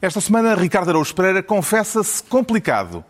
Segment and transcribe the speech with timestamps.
[0.00, 3.04] Esta semana, Ricardo Araújo Pereira confessa-se complicado.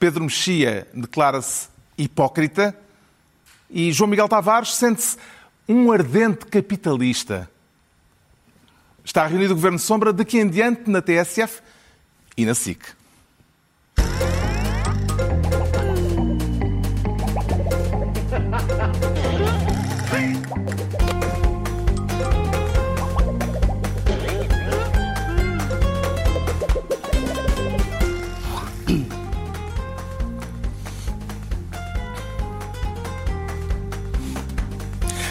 [0.00, 2.76] Pedro Mexia declara-se hipócrita.
[3.70, 5.16] E João Miguel Tavares sente-se
[5.68, 7.48] um ardente capitalista.
[9.04, 11.62] Está reunido o Governo Sombra daqui em diante na TSF
[12.36, 12.97] e na SIC.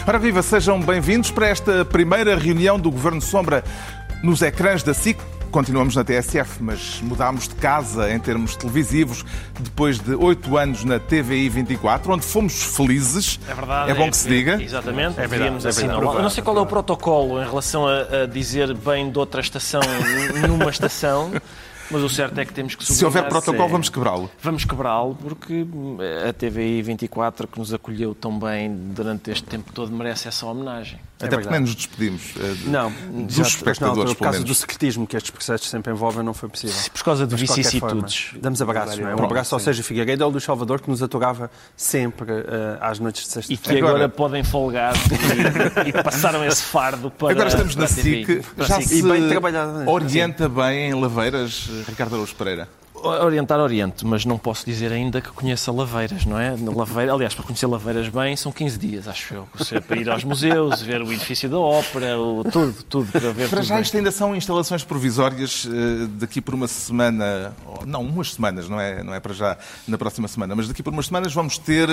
[0.08, 3.62] Ora viva, sejam bem-vindos para esta primeira reunião do Governo Sombra
[4.22, 5.18] nos ecrãs da SIC.
[5.50, 9.22] Continuamos na TSF, mas mudámos de casa em termos televisivos
[9.60, 13.38] depois de oito anos na TVI 24, onde fomos felizes.
[13.46, 13.90] É verdade.
[13.90, 14.62] É bom que se diga.
[14.62, 15.12] Exatamente.
[15.20, 16.04] É verdade, Devíamos é assim, verdade.
[16.06, 19.18] não- Eu não sei qual é o protocolo em relação a, a dizer bem de
[19.18, 19.80] outra estação
[20.48, 21.30] numa estação,
[21.90, 24.30] mas o certo é que temos que Se houver protocolo, vamos quebrá-lo.
[24.42, 25.66] Vamos quebrá-lo porque
[26.28, 30.98] a TVI 24 que nos acolheu tão bem durante este tempo todo merece essa homenagem.
[31.18, 31.52] Até porque verdade.
[31.52, 32.92] nem nos despedimos eh, Não,
[33.26, 36.48] dos já- espectadores, não, por causa do secretismo que estes processos sempre envolvem, não foi
[36.48, 36.76] possível.
[36.94, 38.20] Por causa de Mas, vicissitudes.
[38.26, 39.16] forma, Damos abraços, não é?
[39.16, 39.58] Um abraço ao.
[39.60, 43.62] Sérgio Figueiredo ou do Salvador, que nos aturava sempre eh, às noites de E sexta-feira.
[43.64, 44.94] que agora, Agora- podem folgar
[45.84, 47.94] e, e passaram esse fardo para Agora estamos na para.
[47.94, 48.42] SIC.
[48.58, 48.86] Já SIC.
[48.88, 49.84] se E bem né?
[49.88, 52.68] orienta bem em Laveiras, Ricardo Araújo Pereira.
[53.00, 56.56] Orientar, oriento, mas não posso dizer ainda que conheça Laveiras, não é?
[56.74, 59.48] Laveira, aliás, para conhecer Laveiras bem são 15 dias, acho eu.
[59.58, 63.48] Seja, para ir aos museus, ver o edifício da ópera, o, tudo, tudo, para ver
[63.48, 63.82] Para já bem.
[63.84, 67.54] isto ainda são instalações provisórias eh, daqui por uma semana,
[67.86, 70.92] não, umas semanas, não é, não é para já na próxima semana, mas daqui por
[70.92, 71.88] umas semanas vamos ter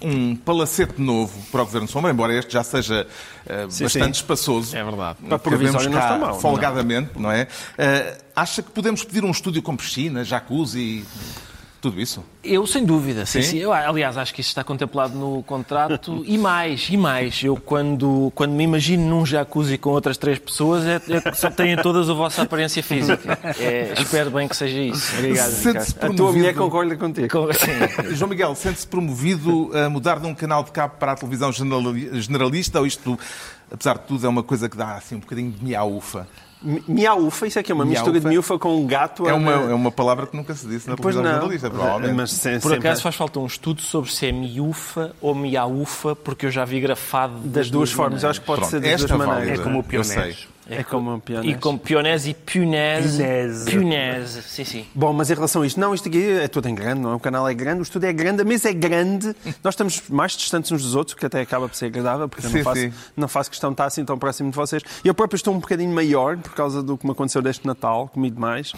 [0.00, 3.06] um palacete novo para o Governo Sombra, embora este já seja
[3.46, 4.10] eh, Sim, bastante sim.
[4.22, 4.74] espaçoso.
[4.74, 5.18] É verdade.
[5.28, 6.40] Para provisório não está mal, não é?
[6.40, 7.46] Folgadamente, não é?
[7.76, 11.04] Eh, acha que podemos pedir um estúdio com piscina, jacuzzi,
[11.80, 12.22] tudo isso?
[12.44, 13.50] Eu, sem dúvida, sim, Sim?
[13.52, 13.58] sim.
[13.58, 16.22] Eu, aliás, acho que isso está contemplado no contrato.
[16.26, 17.42] E mais, e mais.
[17.42, 21.50] Eu, quando, quando me imagino num jacuzzi com outras três pessoas, é, é que só
[21.50, 23.38] têm todas a vossa aparência física.
[23.58, 25.14] É, espero bem que seja isso.
[25.16, 26.12] Obrigado, Sente-se Ricardo.
[26.12, 27.28] A tua mulher promovido- concorda contigo.
[27.28, 28.14] Com- sim.
[28.14, 32.20] João Miguel, sente-se promovido a mudar de um canal de cabo para a televisão generali-
[32.20, 33.18] generalista ou isto,
[33.70, 36.20] apesar de tudo, é uma coisa que dá assim um bocadinho de miaufa?
[36.22, 36.45] Mi-
[36.88, 38.00] Miaufa, isso é que é uma Miaufa.
[38.02, 39.28] mistura de miúfa com um gato.
[39.28, 41.40] É uma, a- é uma palavra que nunca se disse na Pois televisão não.
[41.40, 42.14] jornalista, provavelmente.
[42.14, 46.16] Mas sem- Por sempre- acaso faz falta um estudo sobre se é miúfa ou miaufa,
[46.16, 48.90] porque eu já vi grafado das duas formas, eu acho que pode Pronto, ser das
[48.90, 49.60] esta duas válida, maneiras.
[49.60, 50.02] É como o eu
[50.66, 50.68] pionés.
[50.68, 50.78] sei.
[50.78, 51.48] É como um piano.
[51.48, 53.22] E com pionés e punese.
[53.22, 53.70] Punese.
[53.70, 54.86] Punese, sim, sim.
[54.94, 57.14] Bom, mas em relação a isto, não, isto aqui é tudo em grande, não é?
[57.14, 59.34] O canal é grande, o estúdio é grande, a mesa é grande.
[59.62, 62.50] Nós estamos mais distantes uns dos outros, que até acaba por ser agradável, porque eu
[62.50, 62.92] Sim, não faço, sim.
[63.16, 64.82] não faço questão de estar assim tão próximo de vocês.
[65.04, 68.30] Eu próprio estou um bocadinho maior, por causa do que me aconteceu deste Natal, comi
[68.30, 68.72] demais.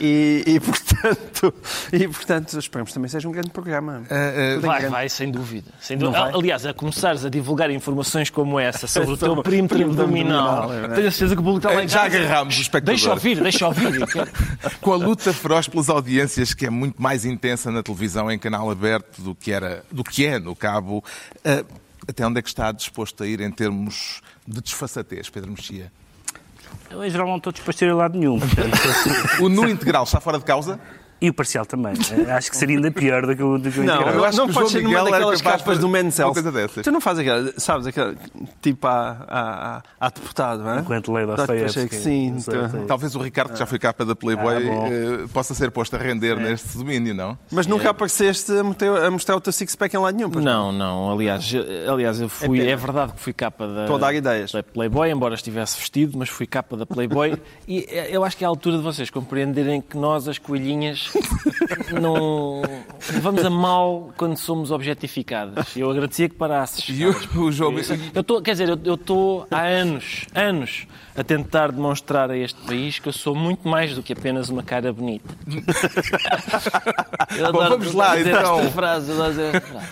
[0.00, 1.33] E, e, portanto,
[1.92, 4.02] e, portanto, esperamos que também seja um grande programa.
[4.04, 4.92] Tudo em Vai, grande.
[4.92, 5.70] vai, sem dúvida.
[5.80, 6.20] Sem dúvida.
[6.20, 6.32] vai?
[6.32, 11.08] Aliás, a começares a divulgar informações como essa sobre o teu perímetro abdominal, é tenho
[11.08, 12.16] a certeza que o público está lá em já casa.
[12.16, 12.94] agarrámos o espectador.
[12.94, 14.00] Deixa ouvir, deixa ouvir.
[14.80, 18.70] Com a luta feroz pelas audiências, que é muito mais intensa na televisão em canal
[18.70, 21.02] aberto do que, era, do que é no cabo,
[21.44, 21.64] eh,
[22.06, 25.90] até onde é que está disposto a ir em termos de desfaçatez, Pedro Mexia?
[26.90, 28.38] Eu, em geral, não estou disposto a ir a lado nenhum.
[29.40, 30.78] O nu integral está fora de causa?
[31.26, 31.92] E o parcial também.
[32.26, 34.14] Eh, Acho que seria ainda pior do que o, do que o Não, integral.
[34.14, 35.78] eu acho não que o pode João ser numa Miguel era daquelas capaz de capas
[35.78, 36.84] do uma coisa dessas.
[36.84, 38.14] Tu não fazes aquela, sabes, aquela,
[38.60, 38.92] tipo a,
[39.28, 40.80] a, a, a deputado, não é?
[40.80, 41.96] Enquanto lei Dá-te para achar que Dostoiévski.
[41.96, 42.70] Sim, Não sei, então.
[42.70, 42.80] sei.
[42.86, 44.86] Talvez o Ricardo, que já foi capa da Playboy, Ah, bom.
[44.88, 47.38] eh, possa ser posto a render neste domínio, não?
[47.50, 50.30] Mas nunca apareceste a mostrar, a mostrar o teu six-pack em lado nenhum.
[50.30, 51.10] pois Não, não.
[51.12, 52.60] Aliás, eu- aliás eu fui.
[52.60, 54.52] É, verdade que fui capa da, Estou a dar ideias.
[54.52, 57.36] da Playboy, embora estivesse vestido, mas fui capa da Playboy.
[57.68, 61.10] e eh, eu acho que é a altura de vocês compreenderem que nós, as coelhinhas,
[62.00, 62.62] não
[63.22, 65.76] vamos a mal quando somos objetificadas.
[65.76, 66.84] Eu agradecia que parasses.
[66.88, 67.10] E o,
[67.40, 67.72] o João
[68.14, 70.86] Eu estou, quer dizer, eu- eu estou há anos, anos,
[71.16, 74.62] a tentar demonstrar a este país que eu sou muito mais do que apenas uma
[74.62, 75.32] cara bonita.
[77.36, 78.60] Eu Bom, adoro vamos lá, então.
[78.62, 79.12] Eu frase.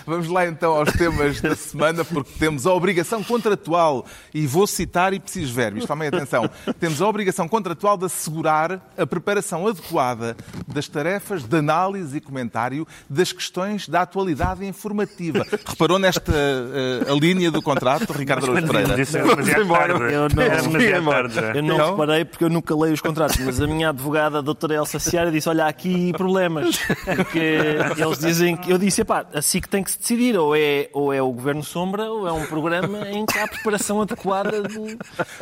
[0.05, 5.13] Vamos lá então aos temas da semana, porque temos a obrigação contratual, e vou citar
[5.13, 6.49] e preciso verbos, tomem atenção,
[6.79, 10.35] temos a obrigação contratual de assegurar a preparação adequada
[10.67, 15.45] das tarefas tarefas de análise e comentário das questões da atualidade informativa.
[15.67, 19.01] Reparou nesta uh, a linha do contrato, Ricardo Araújo Pereira?
[19.01, 19.93] Isso demasiado embora.
[20.11, 21.51] Eu não- já.
[21.53, 21.91] Eu não, Não?
[21.91, 25.29] reparei porque eu nunca leio os contratos, mas a minha advogada, a doutora Elsa Seara,
[25.29, 26.77] disse, olha, há aqui problemas.
[27.17, 27.39] Porque
[27.97, 28.71] eles dizem que...
[28.71, 31.63] Eu disse, epá, assim que tem que se decidir, ou é, ou é o Governo
[31.63, 34.97] Sombra, ou é um programa em que há preparação adequada do...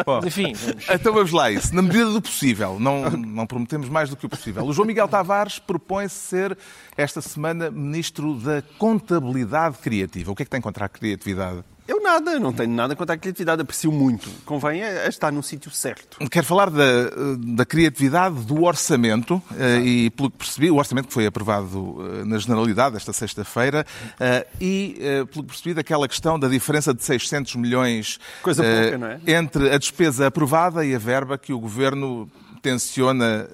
[0.07, 1.75] Mas, enfim, vamos- Então vamos lá, isso.
[1.75, 4.65] Na medida do possível, não, não prometemos mais do que o possível.
[4.65, 6.57] O João Miguel Tavares propõe-se ser,
[6.97, 10.31] esta semana, Ministro da Contabilidade Criativa.
[10.31, 11.63] O que é que tem contra a criatividade?
[11.91, 14.29] Eu nada, não tenho nada contra a criatividade, aprecio muito.
[14.45, 16.17] Convém é, é estar no sítio certo.
[16.29, 21.13] Quero falar da, da criatividade do orçamento eh, e, pelo que percebi, o orçamento que
[21.13, 23.85] foi aprovado eh, na Generalidade esta sexta-feira
[24.19, 24.95] eh, e,
[25.31, 29.19] pelo que percebi, daquela questão da diferença de 600 milhões Coisa pouca, não é?
[29.27, 32.29] entre a despesa aprovada e a verba que o Governo
[32.61, 33.49] tenciona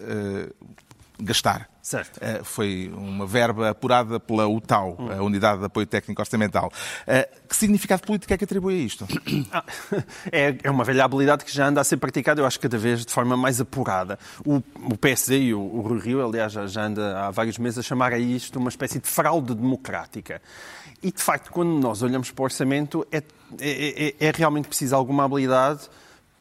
[1.19, 1.67] gastar.
[1.87, 2.19] Certo.
[2.21, 6.69] Eh, Foi uma verba apurada pela UTAU, a Unidade de Apoio Técnico Orçamental.
[7.07, 9.07] Eh, Que significado político é que atribui a isto?
[9.53, 9.63] Ah,
[10.29, 13.05] é, é uma velha habilidade que já anda a ser praticada, eu acho, cada vez
[13.05, 14.19] de forma mais apurada.
[14.45, 14.55] O,
[14.91, 17.81] o PSD e o, o Rui Rio, aliás, já, já anda há vários meses a
[17.81, 20.41] chamar a isto uma espécie de fraude democrática.
[21.01, 23.23] E, de facto, quando nós olhamos para o orçamento, é,
[23.61, 25.87] é, é- é realmente preciso alguma habilidade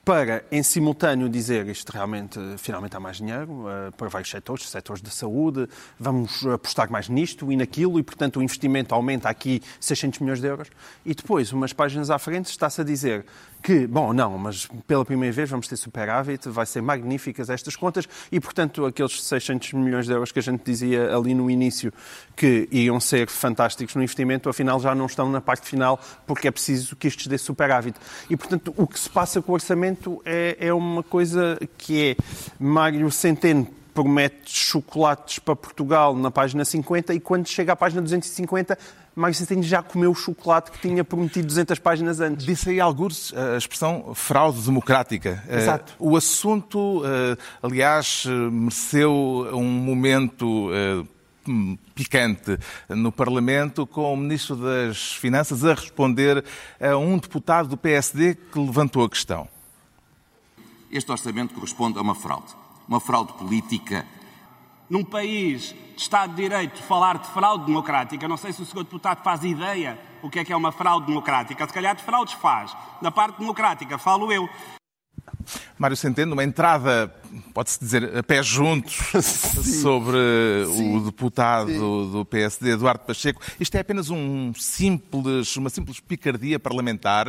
[0.07, 5.03] para, em simultâneo, dizer isto realmente, finalmente há mais dinheiro eh, para vários setores, setores
[5.03, 5.69] da saúde,
[5.99, 10.47] vamos apostar mais nisto e naquilo e, portanto, o investimento aumenta aqui 600 milhões de
[10.47, 10.69] euros.
[11.05, 13.27] E depois, umas páginas à frente, está-se a dizer
[13.61, 18.09] que, bom, não, mas pela primeira vez vamos ter superávit, vai ser magníficas estas contas
[18.31, 21.93] e, portanto, aqueles 600 milhões de euros que a gente dizia ali no início
[22.37, 25.99] que iam ser fantásticos no investimento, afinal já não estão na parte final
[26.29, 27.99] porque é preciso que isto dê superávit.
[28.31, 32.17] E, portanto, o que se passa com o orçamento é, é uma coisa que é
[32.59, 38.77] Mário Centeno promete chocolates para Portugal na página 50 e quando chega à página 250
[39.17, 42.45] Mário Centeno já comeu o chocolate que tinha prometido 200 páginas antes.
[42.45, 45.43] Disse aí alguns a expressão fraude democrática.
[45.49, 45.95] Eh, Exato.
[45.99, 51.03] O assunto, eh, aliás, eh, mereceu um momento eh,
[51.49, 52.59] hum, picante
[52.91, 56.45] no Parlamento, com o Ministro das Finanças a responder
[56.79, 59.49] a um deputado do PSD que levantou a questão.
[60.97, 62.55] Este orçamento corresponde a uma fraude.
[62.89, 64.07] Uma fraude política.
[64.89, 68.85] Num país de Estado de Direito, falar de fraude democrática, não sei se o Sr.
[68.85, 71.67] Deputado faz ideia o que é que é uma fraude democrática.
[71.67, 72.75] Se calhar de fraudes faz.
[73.03, 74.49] Da parte democrática, falo eu.
[75.79, 77.13] Mário Centeno, uma entrada,
[77.53, 78.99] pode-se dizer, a pé juntos
[79.83, 80.17] sobre
[80.69, 83.41] o deputado do PSD, Eduardo Pacheco.
[83.59, 87.27] Isto é apenas um simples, uma simples picardia parlamentar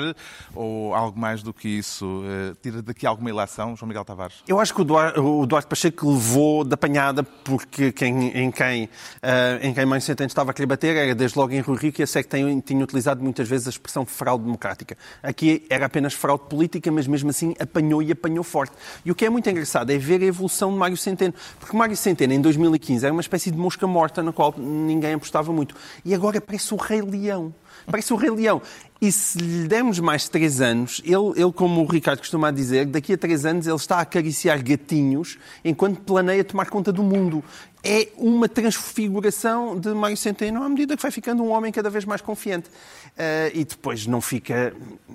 [0.53, 2.23] ou algo mais do que isso?
[2.25, 4.43] Eh, Tira daqui alguma ilação, João Miguel Tavares?
[4.47, 8.89] Eu acho que o Duarte, o Duarte Pacheco levou da panhada porque quem, em, quem,
[9.21, 11.91] eh, em quem Mário Centeno estava a querer bater era desde logo em Rui Rio,
[11.91, 14.97] que é que tem, tinha utilizado muitas vezes a expressão fraude democrática.
[15.21, 18.73] Aqui era apenas fraude política, mas mesmo assim apanhou e apanhou forte.
[19.05, 21.33] E o que é muito engraçado é ver a evolução de Mário Centeno.
[21.59, 25.51] Porque Mário Centeno, em 2015, era uma espécie de mosca morta na qual ninguém apostava
[25.51, 25.75] muito.
[26.03, 27.53] E agora parece o Rei Leão.
[27.85, 28.61] Parece o Rei Leão.
[28.99, 33.13] E se lhe dermos mais três anos, ele, ele, como o Ricardo costuma dizer, daqui
[33.13, 37.43] a três anos ele está a acariciar gatinhos enquanto planeia tomar conta do mundo.
[37.83, 42.05] É uma transfiguração de Mário Centeno à medida que vai ficando um homem cada vez
[42.05, 42.69] mais confiante.
[43.17, 44.73] Ah, e depois não fica...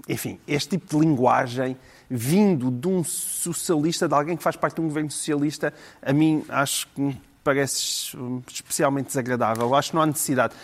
[0.09, 1.77] Enfim, este tipo de linguagem
[2.09, 6.45] vindo de um socialista, de alguém que faz parte de um governo socialista, a mim
[6.49, 8.17] acho que parece
[8.51, 9.75] especialmente desagradável.
[9.75, 10.55] Acho que não há necessidade.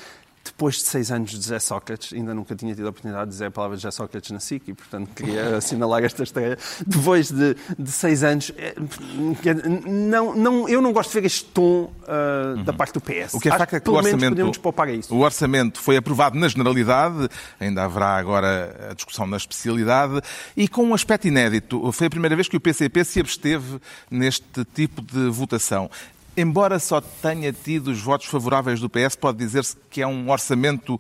[0.49, 3.47] Depois de seis anos de José Sócrates, ainda nunca tinha tido a oportunidade de dizer
[3.47, 6.59] a palavra José Sócrates na SIC e, portanto, queria assinalar esta estreia.
[6.87, 8.75] Depois de, de seis anos, eh,
[9.87, 13.35] não, não, eu não gosto de ver este tom ah, da parte do PS.
[13.35, 14.61] O que é facto é que o orçamento,
[15.11, 17.29] o orçamento foi aprovado na generalidade,
[17.61, 20.21] ainda haverá agora a discussão na especialidade,
[20.57, 21.93] e com um aspecto inédito.
[21.93, 23.79] Foi a primeira vez que o PCP se absteve
[24.11, 25.91] neste tipo de votação.
[26.41, 30.97] Embora só tenha tido os votos favoráveis do PS, pode dizer-se que é um orçamento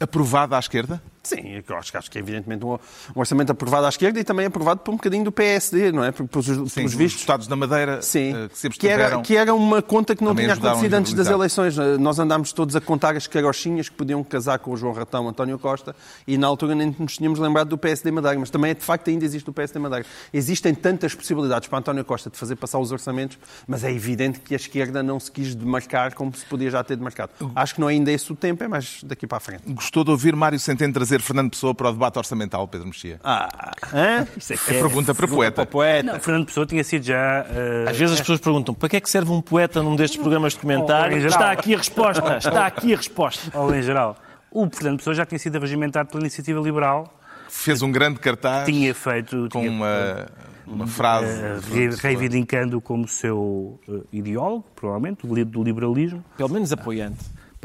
[0.00, 1.00] aprovado à esquerda?
[1.22, 2.78] Sim, eu acho, que- acho que é evidentemente um,
[3.14, 6.10] orçamento aprovado à esquerda e também aprovado por um bocadinho do PSD, não é?
[6.12, 7.20] Pelos, Sim, pelos os vistos.
[7.20, 10.34] Estados da Madeira Sim, eh, que se que era, que era uma conta que não
[10.34, 11.76] tinha acontecido antes das eleições.
[11.98, 15.58] Nós andámos todos a contar as carochinhas que podiam casar com o João Ratão, António
[15.58, 15.94] Costa,
[16.26, 19.24] e na altura nem nos tínhamos lembrado do PSD Madeira, mas também de facto ainda
[19.24, 20.06] existe o PSD Madeira.
[20.32, 24.54] Existem tantas possibilidades para António Costa de fazer passar os orçamentos, mas é evidente que
[24.54, 27.32] a esquerda não se quis demarcar como se podia já ter demarcado.
[27.54, 29.62] Acho que não é ainda esse o tempo, é mais daqui para a frente.
[29.66, 33.18] Gostou de ouvir Mário Centeno trazer trazer Fernando Pessoa para o debate orçamental, Pedro Mexia?
[33.24, 34.26] Ah, hã?
[34.36, 35.54] Isso é que É pergunta para poeta.
[35.56, 36.12] Para poeta.
[36.12, 37.46] Não, Fernando Pessoa tinha sido já.
[37.50, 40.20] eh, Às vezes as pessoas perguntam para que é que serve um poeta num destes
[40.20, 41.16] programas de comentário?
[41.22, 41.26] Oh.
[41.26, 43.58] Está aqui a resposta, está aqui a resposta.
[43.58, 44.16] ou em geral.
[44.50, 47.16] O Fernando Pessoa já tinha sido regimentado pela iniciativa liberal,
[47.48, 49.48] Fez um grande cartaz tinha feito.
[49.50, 50.26] com tinha, uma,
[50.66, 51.26] uma frase.
[51.26, 52.02] eh, de Fernando re- Pessoa.
[52.02, 57.18] reivindicando como seu eh, ideólogo, provavelmente, do li- do liberalismo, Pelo menos apoiante.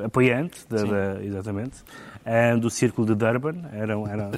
[0.04, 1.78] apoiante, da, da- exatamente,
[2.60, 4.30] do Círculo de Durban, era, um- era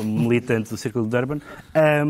[0.00, 1.38] um militante do Círculo de Durban.
[1.74, 2.04] Ah,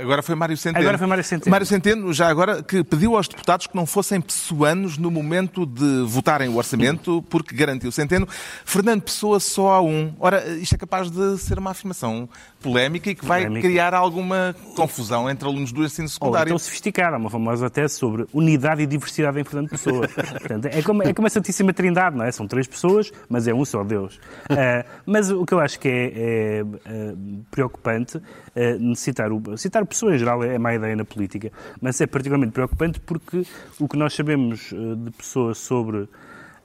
[0.00, 0.82] Agora foi Mário Centeno.
[0.82, 1.50] Agora foi Mário Centeno.
[1.50, 6.02] Mário Centeno, já agora, que pediu aos deputados que não fossem pessoanos no momento de
[6.06, 8.26] votarem o orçamento, porque garantiu Centeno.
[8.64, 10.12] Fernando Pessoa só há um.
[10.18, 12.28] Ora, isto é capaz de ser uma afirmação
[12.60, 13.68] polémica e que vai Polémica.
[13.68, 16.50] criar alguma confusão entre alunos do ensino Ou secundário.
[16.50, 20.08] então sofisticada, uma famosa tese sobre unidade e diversidade em Fernando Pessoa.
[20.38, 22.32] Portanto, é, como, é como a Santíssima Trindade, não é?
[22.32, 24.18] São três pessoas, mas é um só Deus.
[24.50, 27.14] Ah, mas o que eu acho que é, é, ah,
[27.50, 31.98] preocupante, ah, necessitar o, citar o Pessoa em geral é má ideia na política, mas
[32.00, 33.44] é particularmente preocupante porque
[33.80, 36.06] o que nós sabemos ah, de Pessoa sobre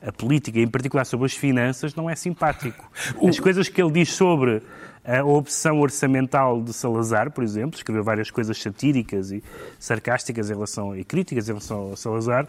[0.05, 2.91] a política, em particular sobre as finanças, não é simpático.
[3.25, 4.61] As coisas que ele diz sobre
[5.05, 9.43] a obsessão orçamental de Salazar, por exemplo, escreveu várias coisas satíricas e
[9.79, 12.47] sarcásticas em relação, e críticas em relação ao Salazar,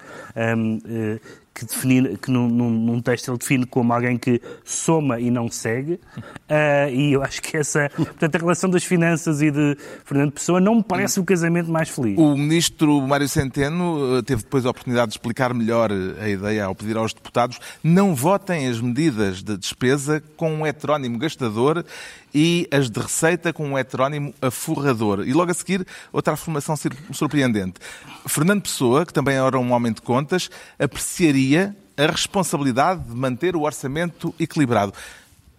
[0.57, 1.19] hum, eh,
[1.53, 5.49] que, defini, que num, num- num texto ele define como alguém que soma e não
[5.49, 6.01] segue,
[6.49, 10.61] Ah, e eu acho que essa, portanto, a relação das finanças e de Fernando Pessoa
[10.61, 12.19] não me parece o casamento mais feliz.
[12.19, 16.75] O ministro Mário Centeno eh, teve depois a oportunidade de explicar melhor a ideia ao
[16.75, 21.85] pedir aos deputados não votem as medidas de despesa com um heterónimo gastador
[22.37, 25.21] e as de receita com um heterónimo aforrador.
[25.27, 27.75] E logo a seguir, outra afirmação sur- surpreendente.
[28.27, 33.63] Fernando Pessoa, que também era um homem de contas, apreciaria a responsabilidade de manter o
[33.63, 34.93] orçamento equilibrado.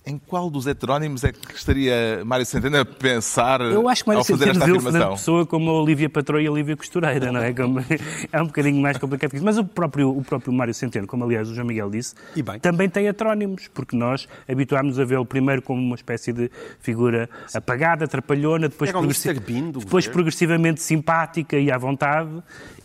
[0.08, 4.24] Em qual dos heterónimos é que estaria Mário Centeno a pensar Eu acho que fazer
[4.24, 5.12] sentido esta Fernando afirmação?
[5.16, 7.52] Pessoa como a Olivia Patroa e a Olivia Costureira, não é?
[7.54, 7.80] Como-
[8.32, 9.46] é um bocadinho mais complicado que isso.
[9.46, 12.60] Mas o próprio, o próprio Mário Centeno, como aliás o João Miguel disse, E bem.
[12.60, 18.08] também tem heterónimos, porque nós habituámos a vê-lo primeiro como uma espécie de figura apagada,
[18.08, 22.30] trapalhona, depois, um progressi- depois progressivamente simpática e à vontade,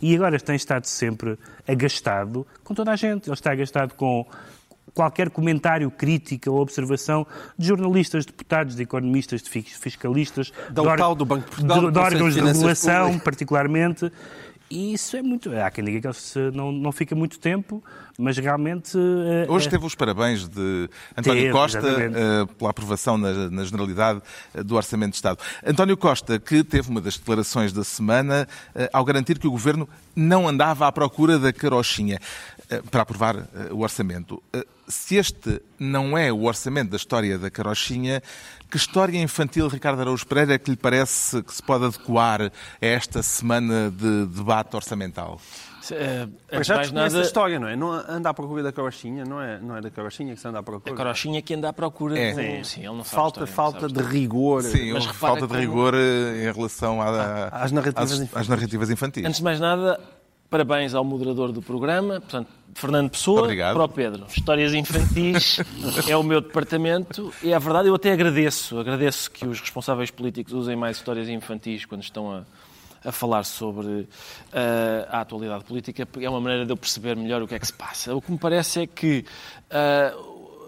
[0.01, 1.37] e agora tem estado sempre
[1.67, 3.27] agastado com toda a gente.
[3.27, 4.25] Ele está agastado com
[4.93, 7.25] qualquer comentário, crítica ou observação
[7.57, 11.79] de jornalistas, deputados, de economistas, de fis- fiscalistas, Da de, or- do Banco de Portugal,
[11.81, 13.23] de- de órgãos de regulação, Públicas.
[13.23, 14.11] particularmente.
[14.73, 15.51] E isso é muito.
[15.53, 17.83] Há quem diga que ele não, não fica muito tempo,
[18.17, 18.97] mas realmente.
[18.97, 24.21] eh, Hoje eh, teve os parabéns de António Costa eh, pela aprovação na, na generalidade
[24.63, 25.39] do Orçamento de Estado.
[25.65, 28.47] António Costa, que teve uma das declarações da semana
[28.93, 32.17] ao garantir que o Governo não andava à procura da carochinha
[32.89, 34.41] para aprovar o Orçamento.
[34.91, 38.21] Se este não é o orçamento da história da carochinha,
[38.69, 42.51] que história infantil, Ricardo Araújo Pereira, é que lhe parece que se pode adequar a
[42.85, 45.39] esta semana de debate orçamental?
[45.81, 45.91] Mas
[46.53, 47.75] Antes já de mais desconhece a nada, história, não é?
[47.75, 50.59] Não anda à procura da carochinha, não é, não é da carochinha que se anda
[50.59, 50.93] à procura.
[50.93, 52.17] a carochinha que anda à procura.
[52.17, 52.31] É.
[52.59, 54.61] do- Sim, ele não sabe Falta, história, não falta sabe de rigor.
[54.63, 58.37] Sim, Mas falta de rigor eh, em relação à- Às narrativas às- infantis.
[58.37, 59.25] às narrativas infantis.
[59.25, 59.99] Antes de mais nada,
[60.51, 63.73] parabéns ao moderador do programa, portanto, Fernando Pessoa, Obrigado.
[63.73, 64.25] para o Pedro.
[64.27, 65.61] Histórias infantis
[66.09, 70.51] é o meu departamento e é verdade, eu até agradeço, agradeço que os responsáveis políticos
[70.51, 72.43] usem mais histórias infantis quando estão a,
[73.05, 74.09] a falar sobre
[74.51, 77.59] eh, a atualidade política, porque é uma maneira de eu perceber melhor o que é
[77.59, 78.13] que se passa.
[78.13, 79.23] O que me parece é que
[79.69, 80.13] eh,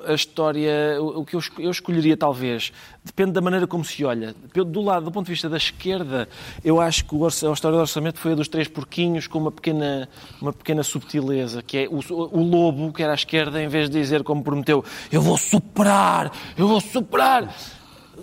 [0.07, 2.71] a história, o que eu, esco- eu escolheria talvez,
[3.03, 4.35] depende da maneira como se olha.
[4.53, 6.27] Do lado, do ponto de vista da esquerda,
[6.63, 10.07] eu acho que a história do orçamento foi a dos três porquinhos com uma pequena,
[10.41, 13.99] uma pequena subtileza, que é o, o lobo, que era à esquerda, em vez de
[13.99, 17.53] dizer como prometeu, eu vou superar, eu vou superar.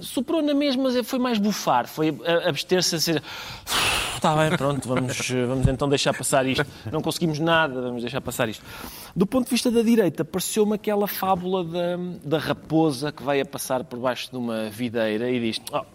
[0.00, 3.22] Superou na mesma, mas foi mais bufar, foi abster-se a ser.
[4.21, 6.67] Está bem, pronto, vamos, vamos então deixar passar isto.
[6.93, 8.62] Não conseguimos nada, vamos deixar passar isto.
[9.17, 13.47] Do ponto de vista da direita, pareceu-me aquela fábula da, da raposa que vai a
[13.47, 15.87] passar por baixo de uma videira e diz: "Oh,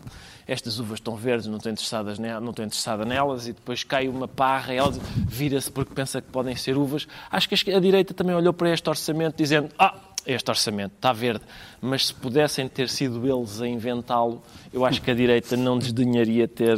[0.48, 4.28] estas uvas estão verdes, não estou, interessadas não estou interessada nelas, e depois cai uma
[4.28, 4.92] parra e ela
[5.28, 7.08] vira-se porque pensa que podem ser uvas.
[7.30, 9.94] Acho que a direita também olhou para este orçamento dizendo: Ah,
[10.26, 11.44] este orçamento está verde,
[11.82, 14.42] mas se pudessem ter sido eles a inventá-lo,
[14.74, 16.78] eu acho que a direita não desdenharia ter,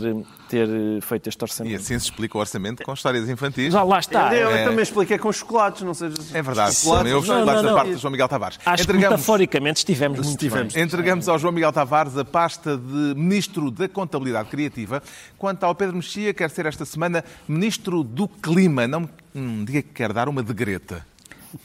[0.50, 0.68] ter
[1.02, 1.76] feito este E orçamento.
[1.78, 3.72] assim se explica o orçamento com histórias infantis.
[3.74, 4.34] Já lá está.
[4.36, 4.64] Eu, eu É.
[4.66, 6.16] também expliquei com chocolates, não seja.
[6.34, 8.60] É verdade, também houve Não, chocolates não, da parte de João Miguel Tavares.
[8.66, 10.74] Acho que Entregamos, metaforicamente estivemos muito Estivemos.
[10.74, 10.84] bem.
[10.84, 15.02] entregamos ao João Miguel Tavares a pasta de Ministro da Contabilidade Criativa,
[15.38, 18.88] quanto ao Pedro Mexia, quer ser esta semana Ministro do Clima.
[18.88, 21.06] Não me hum, diga que quer dar uma de greta.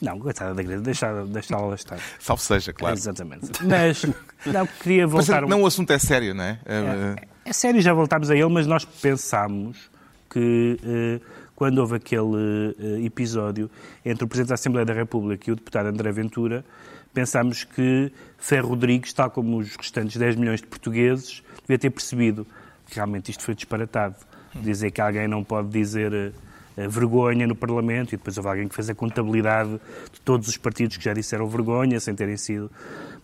[0.01, 1.99] Não, coitada da Greta, deixá-la deixá estar.
[2.21, 2.95] Salve seja, claro.
[2.97, 3.51] Exatamente.
[3.65, 4.05] Mas,
[4.47, 5.45] não, queria Mas voltar...
[5.45, 6.59] um- não, o assunto é sério, não é?
[6.67, 9.91] Eh, É sério, já voltámos a ele, mas nós pensámos
[10.31, 11.21] que eh,
[11.57, 13.71] quando houve aquele eh, episódio
[14.05, 16.65] entre o Presidente da Assembleia da República e o deputado André Ventura,
[17.12, 22.47] pensámos que Ferro Rodrigues, tal como os restantes 10 milhões de portugueses, devia ter percebido
[22.87, 24.15] que realmente isto foi disparatado.
[24.55, 26.31] Dizer que alguém não pode dizer eh,
[26.76, 29.71] vergonha no Parlamento e depois houve alguém que fez a contabilidade
[30.12, 32.71] de todos os partidos que já disseram vergonha sem terem sido.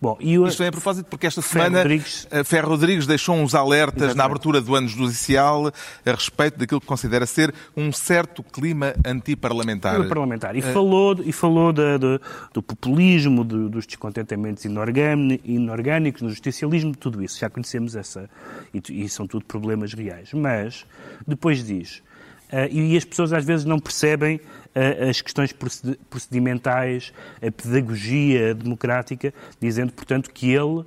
[0.01, 0.47] Bom, e o...
[0.47, 3.97] Isto é a propósito porque esta Ferro semana Rodrigues- eh, Ferro Rodrigues deixou uns alertas
[3.97, 4.17] Exatamente.
[4.17, 5.67] na abertura do ano judicial
[6.05, 9.95] a respeito daquilo que considera ser um certo clima antiparlamentar.
[9.95, 10.55] Clima parlamentar.
[10.55, 12.21] E falou, e falou da- do,
[12.53, 17.37] do populismo, do- dos descontentamentos inorgâni- inorgânicos, do justicialismo, tudo isso.
[17.37, 18.29] Já conhecemos essa.
[18.73, 20.29] E, e são tudo problemas reais.
[20.33, 20.85] Mas,
[21.27, 22.01] depois diz.
[22.51, 24.39] Ah, e as pessoas às vezes não percebem
[24.75, 30.83] ah, as questões proced- procedimentais, a pedagogia democrática, dizendo, portanto, que ele,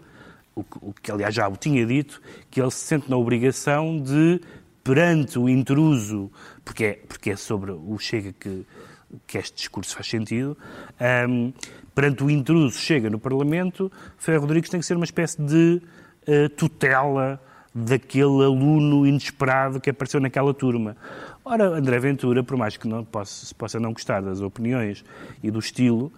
[0.54, 4.40] o que, aliás já o tinha dito, que ele se sente na obrigação de,
[4.84, 6.30] perante o intruso,
[6.64, 8.66] porque é, porque é sobre o Chega que,
[9.26, 10.56] que este discurso faz sentido,
[11.00, 11.52] ahm,
[11.94, 15.82] perante o intruso chega no Parlamento, Ferro Rodrigues tem que ser uma espécie de
[16.26, 17.40] eh, tutela
[17.74, 20.96] daquele aluno inesperado que apareceu naquela turma.
[21.44, 25.04] Ora, André Ventura, por mais que não possa, se possa não gostar das opiniões
[25.42, 26.12] e do estilo,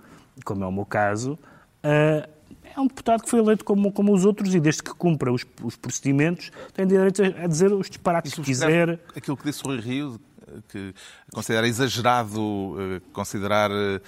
[0.45, 1.39] como é o meu caso,
[1.83, 2.29] ah,
[2.77, 5.47] é um deputado que foi eleito como, como os outros e desde que cumpra os,
[5.63, 9.01] os procedimentos tem direito a, a dizer os disparates que quiser.
[9.17, 10.21] Aquilo que disse o Rui Rio,
[10.69, 10.95] que
[11.33, 14.01] considera exagerado eh, considerar eh,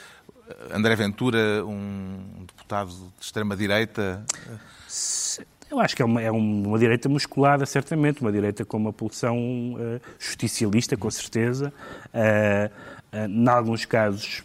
[0.73, 4.25] André Ventura um deputado de extrema-direita.
[5.77, 9.77] Eu acho que é uma, é uma direita musculada, certamente, uma direita com uma pulsão
[9.79, 11.71] eh, justicialista, com certeza.
[12.15, 14.43] Uh, em alguns casos,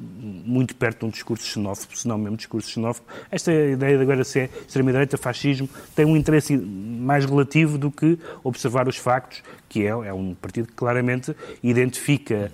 [0.00, 3.06] muito perto de um discurso xenófobo, se não mesmo discurso xenófobo.
[3.30, 8.88] Esta ideia de agora ser extrema-direita, fascismo, tem um interesse mais relativo do que observar
[8.88, 12.50] os factos, que é, é um partido que claramente identifica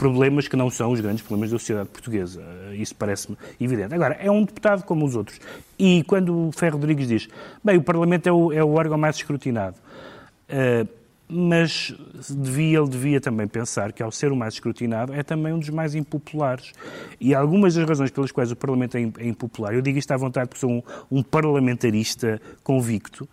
[0.00, 2.42] problemas que não são os grandes problemas da sociedade portuguesa.
[2.70, 3.94] Eh, Isso parece-me evidente.
[3.94, 5.38] Agora, é um deputado como os outros.
[5.78, 7.28] E quando o Ferro Rodrigues diz,
[7.62, 9.76] bem, o Parlamento é o, é o órgão mais escrutinado,
[10.48, 10.86] eh,
[11.28, 11.94] mas
[12.30, 15.68] devia, ele devia também pensar que, ao ser o mais escrutinado, é também um dos
[15.68, 16.72] mais impopulares.
[17.20, 20.16] E algumas das razões pelas quais o Parlamento é é impopular, eu digo isto à
[20.16, 23.28] vontade porque sou um, um parlamentarista convicto,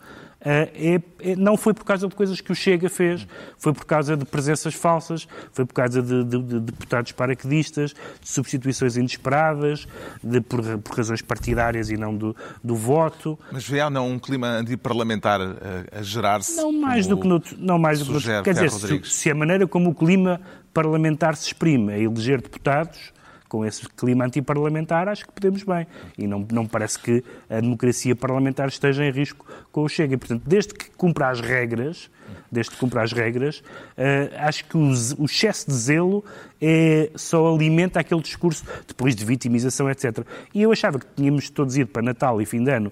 [0.51, 1.01] é-
[1.31, 3.27] é- não foi por causa de coisas que o Chega fez,
[3.57, 8.29] foi por causa de presenças falsas, foi por causa de, de- de deputados paraquedistas, de
[8.29, 9.87] substituições inesperadas,
[10.23, 13.37] de, por, por razões partidárias e não do, do voto.
[13.51, 16.55] Mas vê ou não um clima antiparlamentar a, a gerar-se?
[16.55, 19.35] Não mais do que no, não mais do que no, quer dizer, se, se a
[19.35, 20.39] maneira como o clima
[20.73, 23.11] parlamentar se exprime é eleger deputados
[23.47, 25.87] com esse clima antiparlamentar, acho que podemos bem.
[26.17, 30.13] E não, não parece que a democracia parlamentar esteja em risco com o Chega.
[30.13, 32.09] E, portanto, desde que cumpra as regras,
[32.51, 33.63] desde que cumpra as regras,
[33.97, 36.23] eh, acho que o, excesso de zelo
[36.61, 40.25] é, só alimenta aquele discurso depois de vitimização, etc.
[40.53, 42.91] E eu achava que tínhamos todos ido para Natal e fim de ano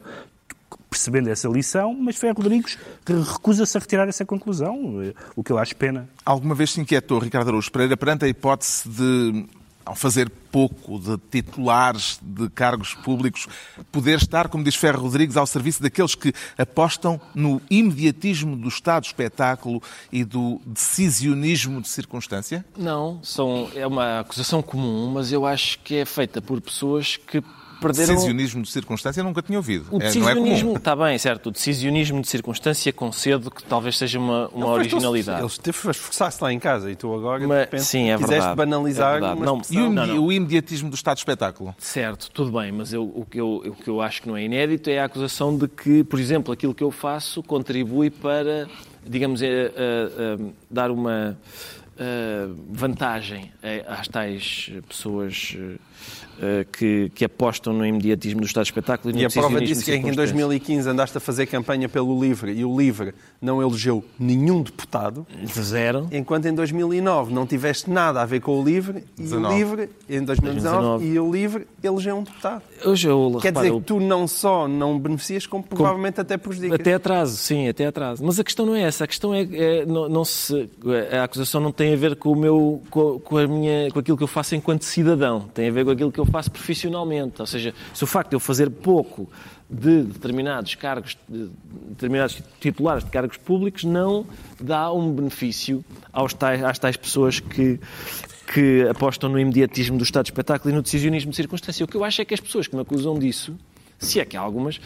[0.89, 5.57] percebendo essa lição, mas Ferro Rodrigues recusa-se a retirar essa conclusão, eh, o que eu
[5.57, 6.07] acho pena.
[6.25, 9.45] Alguma vez se inquietou Ricardo Araújo Pereira perante a hipótese de,
[9.85, 13.45] ao fazer pouco de titulares de cargos públicos,
[13.91, 19.03] poder estar, como diz Ferro Rodrigues, ao serviço daqueles que apostam no imediatismo do estado
[19.03, 22.63] espetáculo e do decisionismo de circunstância?
[22.77, 27.43] Não, são, é uma acusação comum, mas eu acho que é feita por pessoas que
[27.81, 28.13] perderam...
[28.15, 29.85] Decisionismo de circunstância nunca tinha ouvido.
[29.91, 31.47] O É, é decisionismo, está bem, certo.
[31.47, 35.39] O decisionismo de circunstância concedo que talvez seja uma, uma originalidade.
[35.39, 38.15] Ele esteve a esforçar-se lá em casa e tu agora de Mas- repente, sim, é
[38.15, 39.37] quiseste verdade, banalizar é verdade.
[39.37, 39.89] uma Não, E o.
[39.91, 40.25] Não, não.
[40.25, 41.75] o imediatismo do estado de espetáculo?
[41.77, 44.43] Certo, tudo bem, mas eu- o, que eu, o que eu acho que não é
[44.43, 48.67] inédito é a acusação de que, por exemplo, aquilo que eu faço contribui para,
[49.05, 50.37] digamos, eh, eh,
[50.69, 51.37] dar uma
[51.97, 53.51] eh, vantagem
[53.87, 55.55] às tais pessoas
[56.41, 59.81] eh, que, que apostam no imediatismo do estado de espetáculo e E a prova disso
[59.81, 60.33] é que em circunstância.
[60.33, 66.09] 2015 andaste a fazer campanha pelo LIVRE e o LIVRE não elegeu nenhum deputado, Zero.
[66.11, 69.45] enquanto em 2009 não tiveste nada a ver com o LIVRE e 19.
[69.45, 71.05] o LIVRE, em 2019, 2019.
[71.05, 72.63] e o LIVRE elegeu um deputado.
[72.83, 76.81] Hoje eu Quer repara, dizer que tu não só não beneficias, como provavelmente até prejudicas.
[76.81, 78.21] Até atraso, sim, até atraso.
[78.25, 79.05] Mas a questão não é essa.
[79.05, 80.69] A questão é, é não, não se,
[81.17, 83.99] a acusação não tem tem a ver com, o meu, com, com a minha, com
[83.99, 87.39] aquilo que eu faço enquanto cidadão, tem a ver com aquilo que eu faço profissionalmente.
[87.39, 89.29] Ou seja, se o facto de eu fazer pouco
[89.69, 91.47] de determinados cargos, de
[91.89, 94.25] determinados titulares de cargos públicos, não
[94.59, 97.79] dá um benefício aos tais, às tais pessoas que,
[98.51, 101.85] que apostam no imediatismo do estado de espetáculo e no decisionismo de circunstância.
[101.85, 103.55] O que eu acho é que as pessoas que me acusam disso
[103.99, 104.79] se é que há algumas,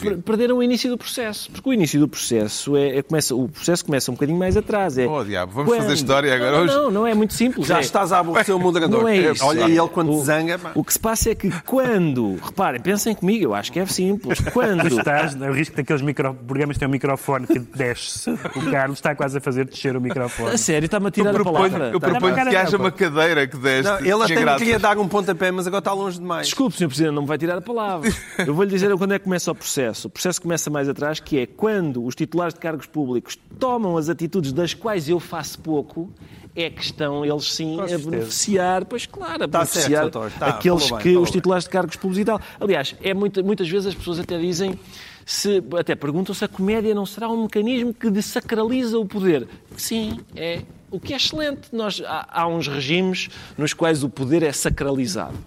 [0.00, 1.50] per- perderam o início do processo.
[1.50, 4.96] Porque o início do processo é, é- começa, o processo começa um bocadinho mais atrás.
[4.98, 6.74] É Oh, diabo, vamos fazer história agora não, hoje?
[6.74, 7.66] Não, não é muito simples.
[7.66, 9.00] Já é, estás a aborrecer o moderador.
[9.02, 9.44] não é isso.
[9.44, 10.58] Olha, e ele quando o, zanga...
[10.58, 10.72] pá.
[10.74, 12.36] O que se passa é que quando.
[12.42, 14.40] Reparem, pensem comigo, eu acho que é simples.
[14.52, 14.86] Quando.
[14.86, 18.30] Estás, o risco daqueles micro, programas que têm um microfone que desce.
[18.30, 20.50] O Carlos está quase a fazer descer o microfone.
[20.50, 21.90] A sério, está-me a Eu tirar a proponho, palavra.
[21.92, 23.84] eu proponho que haja uma cadeira que deste.
[23.90, 26.46] Não, ele até me queria dar um pontapé, mas agora está longe demais.
[26.46, 26.86] Desculpe, Sr.
[26.88, 28.10] Presidente, não me vai tirar a palavra.
[28.46, 30.08] Eu vou-lhe dizer quando é que começa o processo.
[30.08, 34.08] O processo começa mais atrás, que é quando os titulares de cargos públicos tomam as
[34.08, 36.10] atitudes das quais eu faço pouco,
[36.54, 40.46] é que estão eles sim a beneficiar, pois claro, a Tá beneficiar certo, doutor, tá,
[40.48, 41.32] aqueles bem, que, os bem.
[41.32, 42.40] titulares de cargos públicos e tal.
[42.60, 44.78] Aliás, é muita- muitas vezes as pessoas até dizem,
[45.24, 49.48] se, até perguntam se a comédia não será um mecanismo que desacraliza o poder.
[49.76, 50.62] Sim, é.
[50.92, 51.68] O que é excelente.
[51.72, 55.38] Nós, há, há uns regimes nos quais o poder é sacralizado.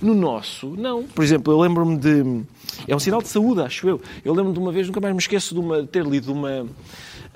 [0.00, 1.02] No nosso, não.
[1.02, 2.44] Por exemplo, eu lembro-me de.
[2.86, 4.00] É um sinal de saúde, acho eu.
[4.24, 6.66] Eu lembro-me de uma vez, nunca mais me esqueço de, uma, ter lido uma,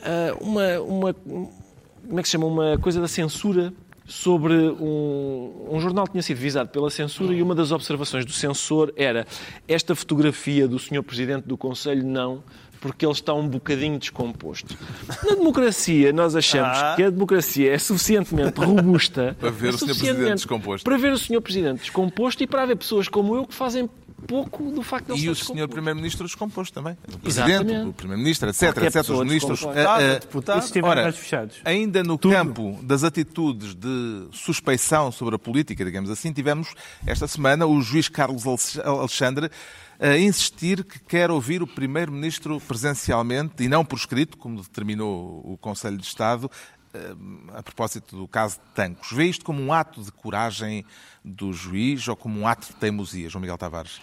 [0.01, 1.15] ah, uma, uma.
[1.15, 2.47] Como é que se chama?
[2.47, 3.73] Uma coisa da censura
[4.07, 8.33] sobre um, um jornal que tinha sido visado pela censura e uma das observações do
[8.33, 9.27] censor era
[9.67, 12.43] esta fotografia do senhor Presidente do Conselho não,
[12.81, 14.77] porque ele está um bocadinho descomposto.
[15.25, 16.95] Na democracia, nós achamos Ah.
[16.97, 19.79] que a democracia é suficientemente robusta Para ver é o Sr.
[19.79, 20.85] Presidente suficientemente- descomposto.
[20.85, 23.89] Para ver o senhor Presidente descomposto e para haver pessoas como eu que fazem
[24.27, 25.69] pouco do facto de ele E estar o senhor descomposto.
[25.75, 26.93] Primeiro-Ministro descomposto também.
[27.25, 27.59] O Exatamente.
[27.65, 29.11] Presidente, o Primeiro-Ministro, etc, Qualquer etc.
[29.11, 29.61] Os ministros.
[30.21, 31.57] Deputado, Ora, fechados?
[31.65, 36.69] Ainda no campo das atitudes de suspeição sobre a política, digamos assim, tivemos
[37.07, 39.51] esta semana o juiz Carlos Alex- Alexandre
[39.99, 45.57] a insistir que quer ouvir o Primeiro-Ministro presencialmente e não por escrito, como determinou o
[45.57, 46.51] Conselho de Estado,
[46.95, 47.15] eh,
[47.55, 49.11] a propósito do caso de Tancos.
[49.13, 50.85] Vê isto como um ato de coragem
[51.25, 54.01] do juiz ou como um ato de teimosia, João Miguel Tavares?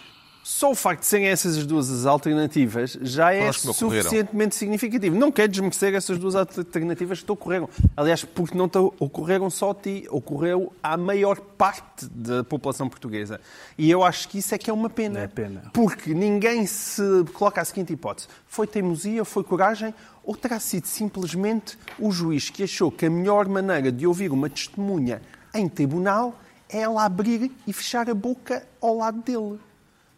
[0.48, 5.16] Só o facto de serem essas as duas as alternativas já é suficientemente significativo.
[5.16, 7.68] Não quer desmerecer essas duas alternativas que te ocorreram.
[7.96, 13.40] Aliás, porque não te ocorreram só a ti, ocorreu à maior parte da população portuguesa.
[13.76, 15.18] E eu acho que isso é que é uma pena.
[15.18, 15.64] É pena.
[15.74, 18.28] Porque ninguém se coloca a seguinte hipótese.
[18.46, 23.48] Foi teimosia, foi coragem, ou terá sido simplesmente o juiz que achou que a melhor
[23.48, 25.20] maneira de ouvir uma testemunha
[25.52, 29.58] em tribunal é ela abrir e fechar a boca ao lado dele.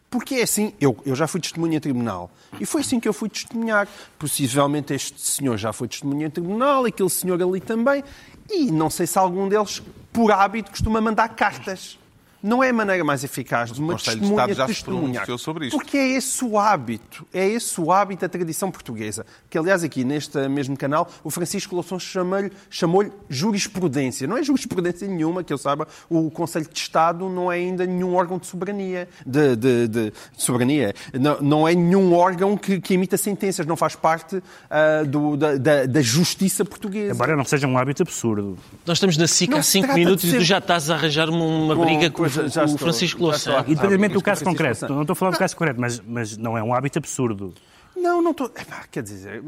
[0.09, 2.31] Porque é assim, eu, eu já fui testemunha em tribunal.
[2.59, 3.87] E foi assim que eu fui testemunhar.
[4.17, 8.03] Possivelmente este senhor já foi testemunha em tribunal, aquele senhor ali também.
[8.49, 11.99] E não sei se algum deles, por hábito, costuma mandar cartas.
[12.41, 15.11] Não é a maneira mais eficaz de uma Conselho de testemunha Estado já se testemunhar.
[15.25, 15.77] pronunciou sobre isto.
[15.77, 19.25] Porque é esse o hábito, é esse o hábito da tradição portuguesa.
[19.49, 24.27] Que, aliás, aqui neste mesmo canal, o Francisco Louçon chamou-lhe chamou jurisprudência.
[24.27, 28.15] Não é jurisprudência nenhuma, que eu saiba, o Conselho de Estado não é ainda nenhum
[28.15, 29.07] órgão de soberania.
[29.25, 30.93] De, de- de- de soberania.
[31.13, 35.57] Não, não é nenhum órgão que, que emita sentenças, não faz parte ah, do- da,
[35.57, 37.13] da- da justiça portuguesa.
[37.13, 38.57] Embora não seja um hábito absurdo.
[38.85, 40.57] Nós estamos na SIC Não há se 5 trata de minutos e ser- tu já
[40.59, 43.21] estás a arranjar uma, uma Com- briga com, com- já com estou- o Francisco.
[43.23, 43.59] Louçã.
[43.67, 44.87] Independentemente do caso é concreto.
[44.87, 47.53] Não estou a falar do caso concreto, mas, mas não é um hábito absurdo.
[47.95, 48.49] Não, não estou.
[48.91, 49.43] Quer dizer,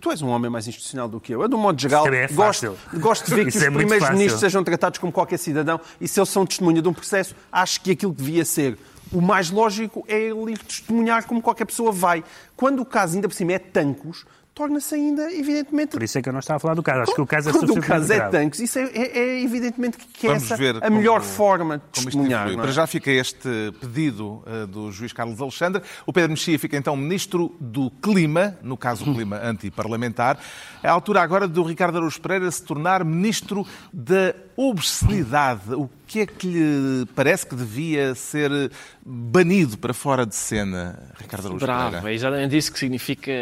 [0.00, 1.42] tu és um homem mais institucional do que eu.
[1.42, 4.10] Eu, de um modo geral, é gosto, gosto de ver que Isso os é primeiros
[4.10, 7.80] ministros sejam tratados como qualquer cidadão e se eles são testemunha de um processo, acho
[7.80, 8.78] que aquilo que devia ser
[9.12, 12.22] o mais lógico é ele testemunhar como qualquer pessoa vai.
[12.56, 14.24] Quando o caso ainda por cima é tancos,
[14.56, 15.90] torna-se ainda, evidentemente.
[15.90, 17.02] Por isso é que eu não estava a falar do caso.
[17.02, 18.32] Acho que o caso é Quando o caso é grave.
[18.32, 21.76] tancos, isso é, é- é evidentemente que é Vamos essa ver a melhor como- forma
[21.76, 22.40] de Como isto testemunhar.
[22.40, 22.56] evolui.
[22.56, 22.66] não é?
[22.66, 25.82] Para já fica este pedido eh, do juiz Carlos Alexandre.
[26.06, 30.38] O Pedro Mexia fica então ministro do Clima, no caso o clima antiparlamentar.
[30.82, 35.74] É a altura agora do Ricardo Araújo Pereira se tornar ministro da obscenidade.
[35.74, 38.70] O que é que lhe parece que devia ser
[39.04, 43.32] banido para fora de cena, Ricardo Araújo Bravo, é exatamente isso que significa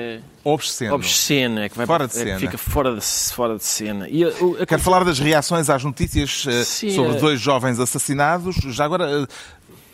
[0.42, 0.94] Obsceno.
[0.94, 2.38] obsceno, é que, vai, Fora de é cena.
[2.38, 3.00] fica fora de,
[3.34, 4.08] fora de cena.
[4.08, 7.20] E a- o- a- Quero falar das reações às notícias eh, Sim, sobre é.
[7.20, 8.56] dois jovens assassinados.
[8.56, 9.26] Já agora, eh,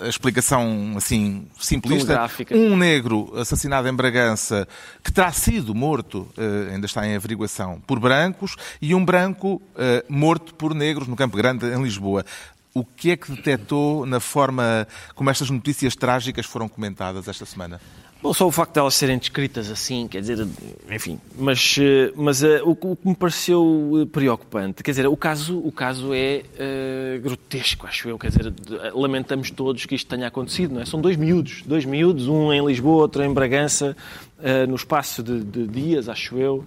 [0.01, 2.29] a explicação assim simplista.
[2.51, 4.67] Um negro assassinado em Bragança
[5.03, 10.05] que terá sido morto, eh, ainda está em averiguação, por brancos, e um branco eh,
[10.09, 12.25] morto por negros no Campo Grande, em Lisboa.
[12.73, 17.81] O que é que detectou na forma como estas notícias trágicas foram comentadas esta semana?
[18.23, 20.47] Bom, só o facto de elas serem descritas assim, quer dizer,
[20.91, 25.59] enfim, mas, eh, mas uh, o, o, que me pareceu preocupante, quer dizer, o caso,
[25.59, 28.53] o caso é uh, grotesco, acho eu, quer dizer,
[28.93, 30.85] lamentamos todos que isto tenha acontecido, não é?
[30.85, 33.97] São dois miúdos, dois miúdos, um em Lisboa, outro em Bragança,
[34.39, 36.63] uh, no espaço de, de, dias, acho eu.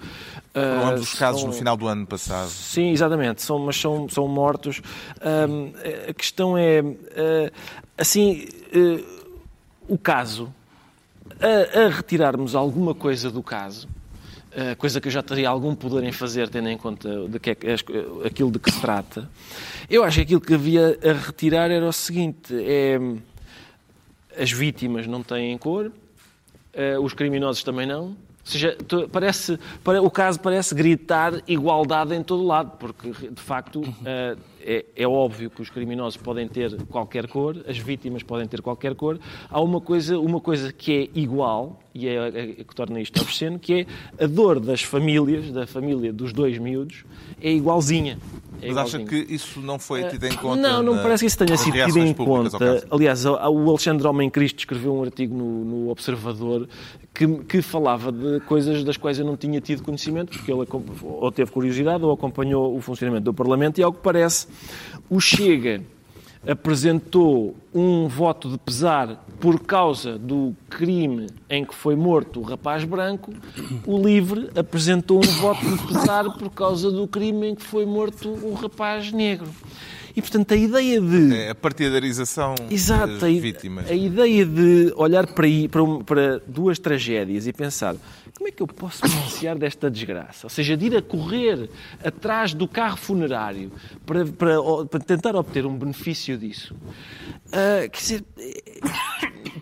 [0.54, 1.52] Foram ambos os casos são...
[1.52, 2.50] no final do ano passado.
[2.50, 4.82] Sim, exatamente, são, mas são, são mortos.
[5.22, 6.84] a questão é,
[7.96, 8.48] assim,
[9.88, 10.52] o caso
[11.44, 13.88] a, a retirarmos alguma coisa do caso,
[14.78, 17.56] coisa que eu já teria algum poder em fazer, tendo em conta de que é,
[18.24, 19.28] aquilo de que se trata,
[19.90, 23.00] eu acho que aquilo que havia a retirar era o seguinte: é,
[24.38, 25.92] as vítimas não têm cor,
[26.74, 28.06] eh, os criminosos também não.
[28.06, 28.76] Ou seja,
[29.12, 29.58] parece,
[30.02, 35.50] o caso parece gritar igualdade em todo lado, porque de facto eh, é, é, óbvio
[35.50, 39.20] que os criminosos podem ter qualquer cor, as vítimas podem ter qualquer cor.
[39.50, 43.22] Há uma coisa, uma coisa que é igual, e é, é, é que torna isto
[43.22, 43.86] obsceno, que
[44.20, 47.04] é a dor das famílias, da família dos dois miúdos,
[47.42, 48.18] é igualzinha.
[48.62, 50.62] É Mas acha que isso não foi tido em conta?
[50.62, 52.86] Não, não parece que isso tenha sido tido em conta.
[52.90, 56.68] Aliás, o Alexandre Homem Cristo escreveu um artigo no, no Observador
[57.14, 60.66] que, que, falava de coisas das quais eu não tinha tido conhecimento, porque ele
[61.04, 64.48] ou teve curiosidade ou acompanhou o funcionamento do Parlamento, e ao que parece,
[65.10, 65.82] o Chega
[66.46, 72.84] apresentou um voto de pesar por causa do crime em que foi morto o rapaz
[72.84, 73.34] branco,
[73.86, 78.30] o LIVRE apresentou um voto de pesar por causa do crime em que foi morto
[78.30, 79.50] o rapaz negro.
[80.16, 81.36] E, portanto, a ideia de...
[81.36, 83.90] É a partidarização Exato, das vítimas.
[83.90, 87.96] A ideia de olhar para, para, para duas tragédias e pensar
[88.36, 90.46] como é que eu posso beneficiar desta desgraça?
[90.46, 91.70] Ou seja, de ir a correr
[92.04, 93.72] atrás do carro funerário
[94.06, 96.76] para, para, para tentar obter um benefício disso.
[97.48, 98.26] Uh, quer dizer,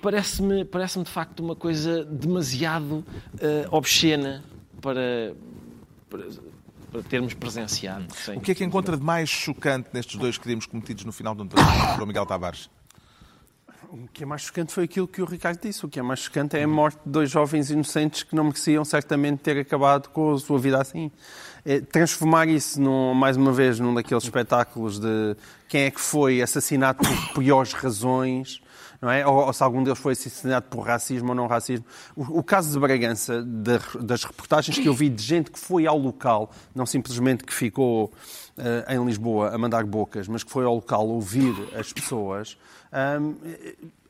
[0.02, 3.06] parece-me parece de facto uma coisa demasiado uh,
[3.70, 4.44] obscena
[4.82, 5.34] para
[6.10, 6.26] para
[7.10, 8.14] termos presenciado.
[8.14, 8.38] Sim.
[8.38, 11.42] O que é que encontra de mais chocante nestes dois crimes cometidos no final do
[11.42, 12.70] ano passado por Miguel Tavares?
[13.92, 15.86] O que é mais chocante foi aquilo que o Ricardo disse.
[15.86, 18.86] O que é mais chocante é a morte de dois jovens inocentes que não mereciam
[18.86, 21.12] certamente ter acabado com a sua vida assim.
[21.66, 25.36] É, transformar isso, num, mais uma vez, num daqueles espetáculos de
[25.68, 28.62] quem é que foi assassinado por piores razões,
[29.02, 29.26] não é?
[29.26, 31.86] Ou, ou, se algum deles foi assassinado por racismo ou não racismo.
[32.16, 35.88] O, o caso de Bragança, de, das reportagens que eu vi de gente que foi
[35.88, 40.66] ao local, não simplesmente que ficou uh, em Lisboa a mandar bocas, mas que foi
[40.66, 42.58] ao local ouvir as pessoas,
[43.20, 43.36] um,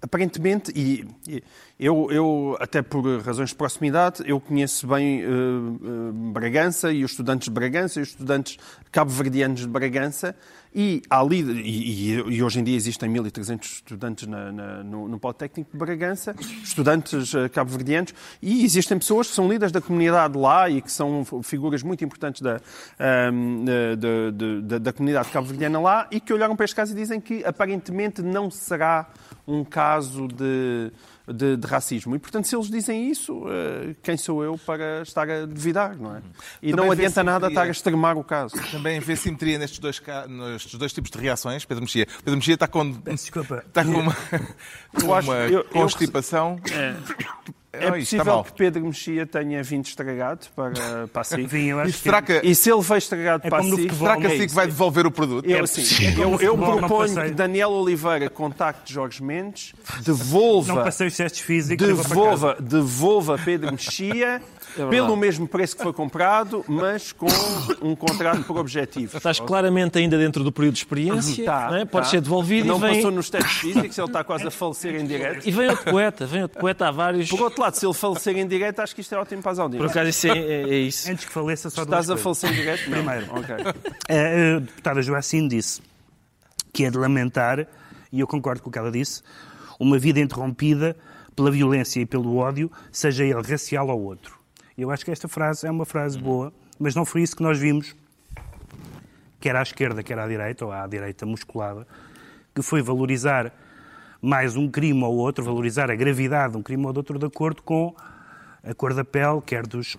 [0.02, 1.44] aparentemente, e, e
[1.80, 7.12] eu, eu, até por razões de proximidade, eu conheço bem uh, uh, Bragança e os
[7.12, 8.58] estudantes de Bragança e os estudantes
[8.92, 10.36] cabo-verdianos de Bragança,
[10.74, 15.72] e, ali, e, e, hoje em dia existem 1.300 estudantes na, na, no, no Politécnico
[15.72, 20.82] de Bragança, estudantes uh, cabo-verdianos, e existem pessoas que são líderes da comunidade lá e
[20.82, 22.62] que são figuras muito importantes da,
[23.34, 27.44] um, da, da comunidade cabo-verdiana lá e que olharam para este caso e dizem que
[27.44, 29.10] aparentemente não será
[29.46, 30.92] um caso de
[31.28, 32.16] de, de, racismo.
[32.16, 36.16] E, portanto, se eles dizem isso, eh, quem sou eu para estar a duvidar, não
[36.16, 36.22] é?
[36.62, 38.56] E Também não adianta nada estar a extremar o caso.
[38.72, 42.08] Também vê simetria nestes dois, nestes dois tipos de reações, Pedro Mexia.
[42.24, 43.64] Pedro Mexia está com, Desculpa.
[43.68, 44.16] está com uma,
[44.94, 46.60] com uma eu, constipação.
[46.70, 46.96] Eu, é.
[47.74, 51.48] É possível que Pedro Mexia tenha vindo estragado para, para a SIC.
[51.52, 52.42] Sim, eu acho e, será que...
[52.44, 53.94] e se ele veio estragado é para a SIC...
[53.94, 55.50] Será que a SIC vai devolver o produto?
[55.50, 55.84] Eu, assim,
[56.20, 60.74] eu, eu proponho que Daniel Oliveira contacte Jorge Mendes, devolva...
[60.74, 61.88] Não passei os testes físicos...
[61.88, 64.42] Devolva, devolva Pedro Mexia
[64.78, 67.28] é pelo mesmo preço que foi comprado, mas com
[67.82, 69.18] um contrato por objetivo.
[69.18, 71.86] Estás claramente ainda dentro do período de experiência, tá, é?
[71.86, 72.12] pode tá.
[72.12, 72.96] ser devolvido não e vem...
[72.96, 75.48] passou nos testes físicos, ele está quase a falecer em direto.
[75.48, 77.30] E vem outro poeta, vem outro poeta, há vários...
[77.30, 79.60] Por outro lado, se ele falecer em direto, acho que isto é ótimo para as
[79.60, 79.92] audiências.
[79.92, 81.12] Por acaso isso é, é, é isso.
[81.12, 82.90] Antes que faleça, só Estás a falecer em direto?
[82.90, 83.26] Primeiro.
[83.38, 83.56] Okay.
[84.10, 85.82] A, a deputada Joacine disse
[86.74, 87.68] que é de lamentar,
[88.12, 89.22] e eu concordo com o que ela disse,
[89.80, 90.96] uma vida interrompida
[91.36, 94.41] pela violência e pelo ódio, seja ele racial ou outro.
[94.82, 97.60] Eu acho que esta frase é uma frase boa, mas não foi isso que nós
[97.60, 97.96] vimos,
[99.40, 101.88] quer à esquerda, quer à direita, ou à direita musculada,
[102.56, 103.54] que foi valorizar
[104.20, 107.62] mais um crime ou outro, valorizar a gravidade de um crime ou outro de acordo
[107.62, 107.96] com
[108.64, 109.98] a cor da pele, quer dos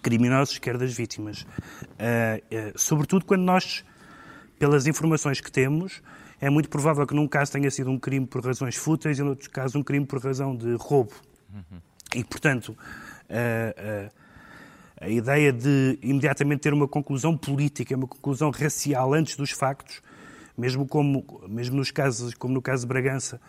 [0.00, 1.42] criminosos, quer das vítimas.
[1.42, 3.84] Uh, uh, sobretudo quando nós,
[4.56, 6.00] pelas informações que temos,
[6.40, 9.48] é muito provável que num caso tenha sido um crime por razões fúteis e, noutros
[9.48, 11.14] casos, um crime por razão de roubo.
[11.52, 11.80] Uhum.
[12.14, 12.76] E, portanto,
[13.30, 14.10] uh,
[15.00, 20.02] a ideia de imediatamente ter uma conclusão política, uma conclusão racial antes dos factos,
[20.56, 23.40] mesmo, como, mesmo nos casos, como no caso de Bragança,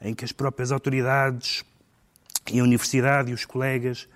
[0.00, 1.64] em que as próprias autoridades
[2.50, 4.08] e a universidade e os colegas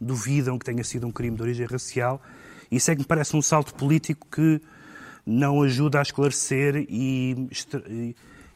[0.00, 2.22] duvidam que tenha sido um crime de origem racial.
[2.70, 4.60] Isso é que me parece um salto político que
[5.26, 7.48] não ajuda a esclarecer e,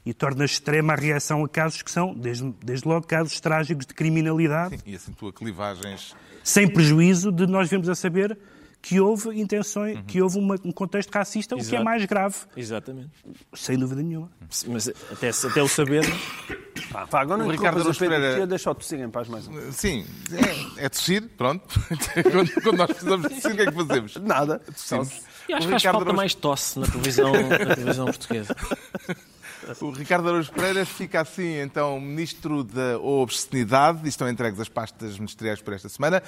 [0.05, 3.87] e, e torna extrema a reação a casos que são, desde, desde logo, casos trágicos
[3.87, 4.79] de criminalidade.
[4.79, 6.15] Sim, e acentua clivagens.
[6.43, 8.39] Sem prejuízo de nós vermos a saber
[8.85, 10.03] que houve intenções, uhum.
[10.03, 11.67] que houve uma, um contexto racista, Exato.
[11.67, 12.37] o que é mais grave.
[12.55, 13.13] Exatamente.
[13.55, 14.31] Sem dúvida nenhuma.
[14.69, 16.05] Mas até, até o saber.
[16.93, 18.47] Pá, pá, agora não o Ricardo Araújo Pereira...
[18.47, 19.73] deixar o tossir em paz mais um.
[19.73, 20.05] Sim,
[20.79, 21.81] é, é tossir, pronto.
[22.31, 24.17] quando, quando, nós precisamos de tossir, o que é que fazemos?
[24.17, 24.59] Nada.
[24.59, 25.23] Tossimos.
[25.49, 28.55] Eu acho que faz falta mais tosse na televisão, na televisão portuguesa.
[29.81, 34.07] O Ricardo Araújo Pereira fica assim, então, Ministro da Obscenidade.
[34.07, 36.23] Estão entregues as pastas ministeriais por esta semana.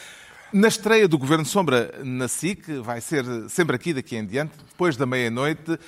[0.53, 4.97] Na estreia do Governo Sombra na SIC, vai ser sempre aqui daqui em diante, depois
[4.97, 5.79] da meia-noite,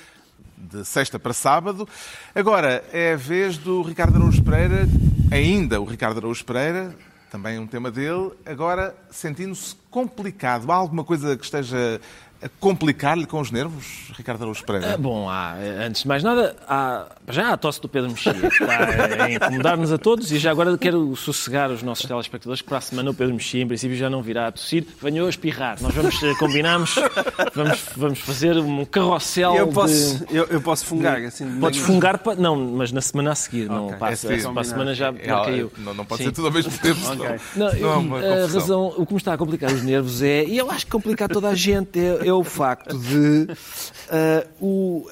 [0.57, 1.87] de sexta para sábado.
[2.35, 4.87] Agora é a vez do Ricardo Araújo Pereira,
[5.31, 6.95] ainda o Ricardo Araújo Pereira,
[7.31, 10.71] também um tema dele, agora sentindo-se complicado.
[10.71, 11.99] Há alguma coisa que esteja
[12.59, 14.93] complicar-lhe com os nervos, Ricardo Araújo Pereira?
[14.93, 18.33] Ah, bom, há, antes de mais nada, há, já há a tosse do Pedro Mexia,
[18.33, 22.67] que está a incomodar-nos a todos e já agora quero sossegar os nossos telespectadores que
[22.69, 25.29] para a semana o Pedro Mexia, em princípio, já não virá a tossir, venhou a
[25.29, 25.81] espirrar.
[25.81, 26.95] Nós vamos, eh, combinamos,
[27.53, 30.35] vamos, vamos fazer um carrossel eu posso, de...
[30.35, 31.59] Eu, eu posso fungar, assim...
[31.59, 33.75] Podes fungar, para, não, mas na semana a seguir, okay.
[33.75, 35.71] não passa, é para a semana já, já caiu.
[35.77, 36.29] Não, não pode Sim.
[36.29, 37.39] ser tudo ao mesmo tempo, okay.
[37.55, 40.57] não, não, é a razão, o que me está a complicar os nervos é, e
[40.57, 45.07] eu acho que complicar toda a gente, é, é o facto de uh, o,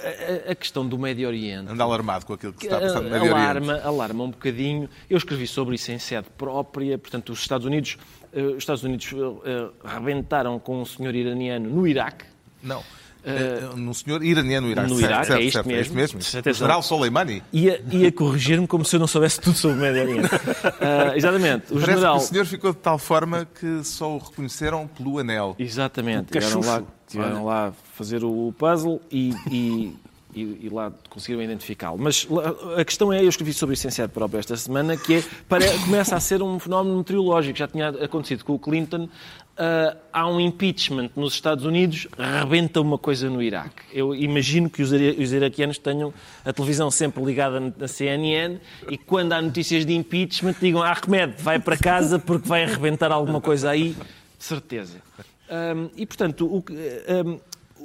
[0.48, 1.72] a, a, questão do Médio Oriente.
[1.72, 3.88] Anda alarmado com aquilo que está a passar no Médio alarma, Oriente.
[3.88, 4.90] Alarma um bocadinho.
[5.10, 6.98] Eu escrevi sobre isso em sede própria.
[6.98, 7.98] Portanto, os Estados Unidos,
[8.34, 12.26] uh, os Estados Unidos uh, rebentaram com um senhor iraniano no Iraque.
[12.62, 12.84] Não.
[13.24, 14.90] Uh, num senhor iraniano no Iraque.
[14.90, 16.00] No Iraque, certo, é isto certo, mesmo.
[16.00, 16.52] É isto mesmo.
[16.52, 17.44] O general Soleimani.
[17.52, 20.28] Ia, ia corrigir-me como se eu não soubesse tudo sobre o Médio Oriente.
[20.28, 21.66] Uh, exatamente.
[21.72, 22.18] O Parece general...
[22.18, 25.56] que o senhor ficou de tal forma que só o reconheceram pelo anel.
[25.60, 26.32] Exatamente.
[26.32, 29.96] Tiveram lá, tiveram lá fazer o puzzle e, e,
[30.38, 31.98] e, e lá conseguiram identificá-lo.
[31.98, 32.28] Mas
[32.78, 35.66] a questão é, eu escrevi sobre isso em sede própria esta semana, que é, para,
[35.80, 37.58] começa a ser um fenómeno meteorológico.
[37.58, 39.04] Já tinha acontecido com o Clinton,
[39.58, 43.84] uh, há um impeachment nos Estados Unidos, rebenta uma coisa no Iraque.
[43.92, 46.14] Eu imagino que os, os iraquianos tenham
[46.46, 51.34] a televisão sempre ligada na CNN e quando há notícias de impeachment digam ah, Ahmed,
[51.42, 53.96] vai para casa porque vai arrebentar alguma coisa aí,
[54.38, 55.02] certeza.
[55.50, 57.40] Um, e, portanto, o, um,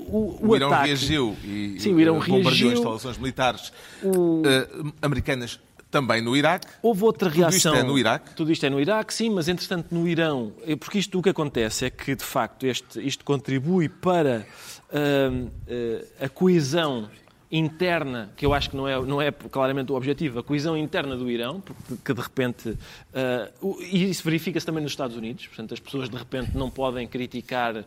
[0.09, 0.87] o, o, o Irão ataque...
[0.89, 2.73] reagiu e Sim, o Irão bombardeou reagiu...
[2.73, 4.43] instalações militares o...
[4.43, 5.61] uh, americanas
[5.91, 6.67] também no Iraque.
[6.81, 7.51] Houve outra reação.
[7.51, 8.35] Tudo isto é no Iraque?
[8.35, 10.53] Tudo isto é no Iraque, sim, mas entretanto no Irão.
[10.81, 14.47] Porque isto o que acontece é que, de facto, este, isto contribui para
[14.91, 17.11] uh, uh, a coesão
[17.53, 21.15] interna, que eu acho que não é, não é claramente o objetivo, a coesão interna
[21.15, 22.71] do Irão, porque, que de repente.
[22.71, 27.07] Uh, e isso verifica-se também nos Estados Unidos, portanto, as pessoas de repente não podem
[27.07, 27.85] criticar uh,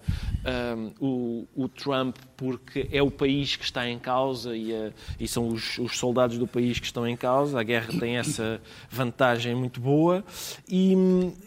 [0.99, 5.47] o, o, Trump porque é o país que está em causa e, uh, e são
[5.47, 7.59] os, os, soldados do país que estão em causa.
[7.59, 10.23] A guerra tem essa vantagem muito boa.
[10.69, 10.93] E,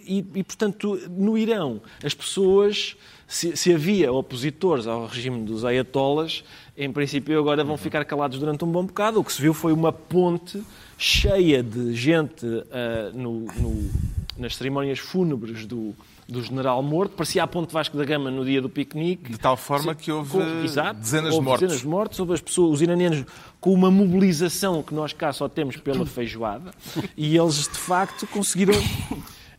[0.04, 2.96] e, e portanto, no Irão, as pessoas.
[3.30, 6.42] Se, se havia opositores ao regime dos ayatollahs,
[6.74, 9.20] em princípio agora vão ficar calados durante um bom bocado.
[9.20, 10.62] O que se viu foi uma ponte
[10.96, 12.64] cheia de gente uh,
[13.12, 13.90] no, no,
[14.38, 15.94] nas cerimónias fúnebres do,
[16.26, 17.16] do general morto.
[17.16, 19.30] Parecia a ponte Vasco da Gama no dia do piquenique.
[19.30, 21.60] De tal forma que houve com, exato, dezenas houve de mortos.
[21.60, 22.20] dezenas de mortos.
[22.20, 23.26] Houve as pessoas, os iranianos
[23.60, 26.70] com uma mobilização que nós cá só temos pela feijoada.
[27.14, 28.74] E eles, de facto, conseguiram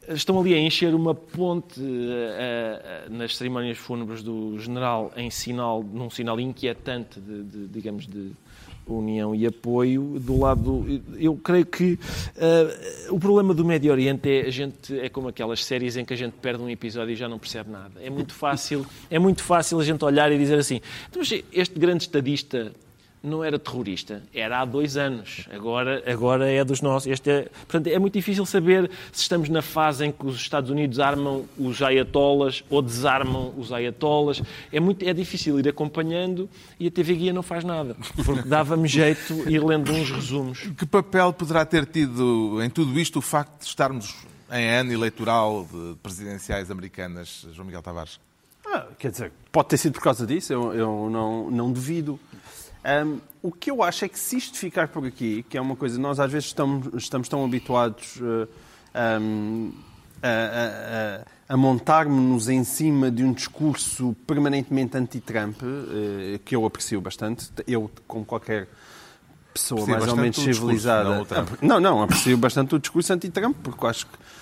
[0.09, 5.83] estão ali a encher uma ponte uh, uh, nas cerimónias fúnebres do general em sinal,
[5.83, 8.31] num sinal inquietante de, de digamos, de
[8.87, 10.85] união e apoio do lado.
[11.17, 15.63] Eu creio que uh, o problema do Médio Oriente é a gente é como aquelas
[15.63, 18.01] séries em que a gente perde um episódio e já não percebe nada.
[18.01, 22.03] É muito fácil, é muito fácil a gente olhar e dizer assim, então, este grande
[22.03, 22.73] estadista
[23.21, 25.47] não era terrorista, era há dois anos.
[25.51, 27.11] Agora, agora é dos nossos.
[27.11, 30.69] Este é, portanto, é muito difícil saber se estamos na fase em que os Estados
[30.69, 34.41] Unidos armam os ayatollahs ou desarmam os ayatollahs.
[34.71, 38.87] É, muito, é difícil ir acompanhando e a TV Guia não faz nada, porque dava-me
[38.89, 40.59] jeito ir lendo uns resumos.
[40.77, 44.15] Que papel poderá ter tido em tudo isto o facto de estarmos
[44.51, 48.19] em ano eleitoral de presidenciais americanas, João Miguel Tavares?
[48.65, 52.19] Ah, quer dizer, pode ter sido por causa disso, eu, eu não, não duvido.
[52.85, 55.75] Um, o que eu acho é que se isto ficar por aqui, que é uma
[55.75, 58.47] coisa, nós às vezes estamos, estamos tão habituados uh,
[59.21, 59.71] um,
[60.23, 67.01] a, a, a montarmos-nos em cima de um discurso permanentemente anti-Trump, uh, que eu aprecio
[67.01, 68.67] bastante, eu, como qualquer
[69.53, 71.19] pessoa mais ou menos civilizada.
[71.19, 74.38] Discurso, não, não, não, aprecio bastante o discurso anti-Trump, porque acho que Eh,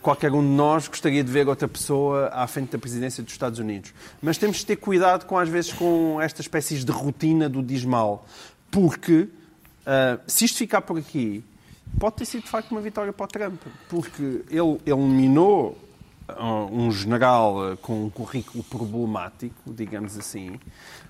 [0.00, 3.58] Qualquer um de nós gostaria de ver outra pessoa à frente da presidência dos Estados
[3.58, 3.92] Unidos.
[4.22, 7.84] Mas temos de ter cuidado com, às vezes, com estas espécies de rotina do diz
[7.84, 8.26] mal.
[8.70, 9.28] Porque,
[9.84, 11.44] ah, se isto ficar por aqui,
[11.98, 13.60] pode ter sido, de facto, uma vitória para o Trump.
[13.90, 15.76] Porque ele eliminou
[16.28, 20.58] ah, um general com um currículo problemático, digamos assim,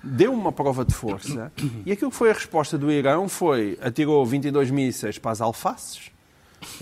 [0.03, 1.51] deu uma prova de força
[1.85, 6.09] e aquilo que foi a resposta do Irão foi atirou 22 mísseis para as alfaces,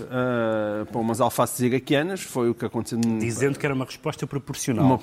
[0.09, 4.25] ah, para umas alfaces iraquianas, foi o que aconteceu no- Dizendo que era uma resposta
[4.27, 4.85] proporcional.
[4.85, 4.99] uma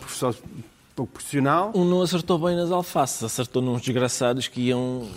[0.95, 1.73] proporcional.
[1.75, 5.09] Um não acertou bem nas alfaces, acertou nos desgraçados que iam,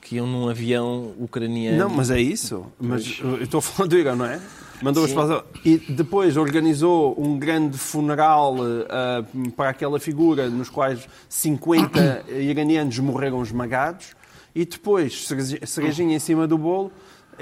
[0.00, 1.76] que iam num avião ucraniano.
[1.78, 2.64] Não, mas é isso.
[2.80, 4.40] Mas eu estou falando do Irão, não é?
[4.80, 8.56] Mandou-os para E depois organizou um grande funeral
[8.88, 9.24] ah,
[9.56, 14.16] para aquela figura, nos quais 50 iranianos morreram esmagados.
[14.54, 15.28] E depois,
[15.66, 16.90] cerejinha em cima do bolo,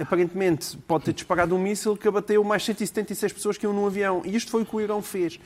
[0.01, 4.23] aparentemente pode ter disparado um míssil que abateu mais 176 pessoas que iam num avião.
[4.25, 5.39] E isto foi o que o Irão fez.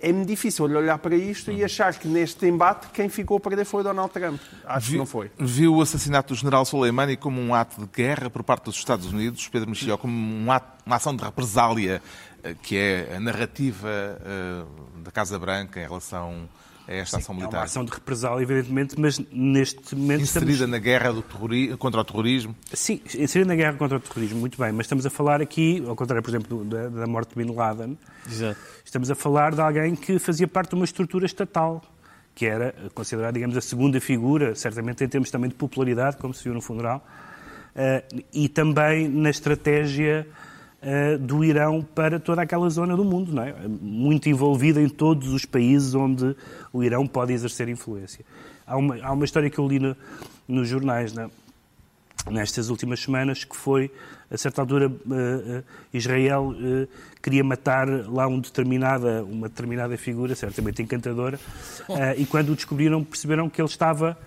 [0.00, 3.82] É-me difícil olhar para isto e achar que neste embate quem ficou a perder foi
[3.82, 4.40] Donald Trump.
[4.64, 5.28] Acho que não foi.
[5.36, 9.06] Viu o assassinato do general Soleimani como um ato de guerra por parte dos Estados
[9.12, 12.00] Unidos, Pedro Mexia, como um ato- uma ação de represália,
[12.44, 14.64] eh, que é a narrativa eh,
[15.02, 16.48] da Casa Branca em relação
[16.88, 17.64] a esta ação É uma militar?
[17.64, 20.70] ação de represália, evidentemente, mas neste momento Inserida estamos...
[20.72, 22.56] na guerra do terrori- contra o terrorismo?
[22.72, 25.94] Sim, inserida na guerra contra o terrorismo, muito bem, mas estamos a falar aqui, ao
[25.94, 28.58] contrário, por exemplo, da, da morte de Bin Laden, Exato.
[28.84, 31.82] estamos a falar de alguém que fazia parte de uma estrutura estatal,
[32.34, 36.42] que era considerada, digamos, a segunda figura, certamente em termos também de popularidade, como se
[36.44, 37.06] viu no funeral,
[37.74, 40.26] eh, e também na estratégia
[41.20, 43.54] do Irão para toda aquela zona do mundo, não é?
[43.80, 46.36] Muito envolvida em todos os países onde
[46.72, 48.24] o Irão pode exercer influência.
[48.66, 49.96] Há uma, há uma história que eu li no-
[50.46, 51.28] nos jornais, é?
[52.30, 53.90] nestas últimas semanas, que foi,
[54.30, 55.62] a certa altura, eh, eh,
[55.94, 56.86] Israel eh,
[57.22, 61.40] queria matar lá um determinada, uma determinada figura, certamente encantadora,
[61.88, 64.18] eh, e quando o descobriram, perceberam que ele estava,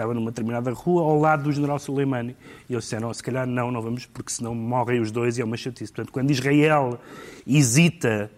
[0.00, 2.34] estava numa determinada rua ao lado do general Soleimani.
[2.68, 5.44] E eles disseram, se calhar não, não vamos, porque senão morrem os dois e é
[5.44, 5.92] uma chatice.
[5.92, 6.98] Portanto, quando Israel
[7.46, 8.30] hesita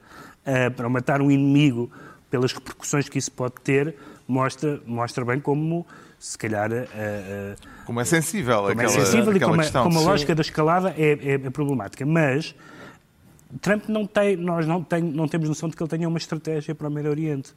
[0.44, 1.90] eh, para matar um inimigo
[2.30, 3.94] pelas repercussões que isso pode ter,
[4.26, 5.86] mostra, mostra bem como,
[6.18, 7.54] se calhar, eh, eh,
[7.84, 9.84] Como é sensível como aquela, é sensível e aquela como, a- questão.
[9.84, 12.04] como a lógica da escalada é, é- é problemática.
[12.06, 12.54] Mas
[13.60, 16.74] Trump não tem, nós não, tem, não temos noção de que ele tenha uma estratégia
[16.74, 17.52] para o Médio Oriente.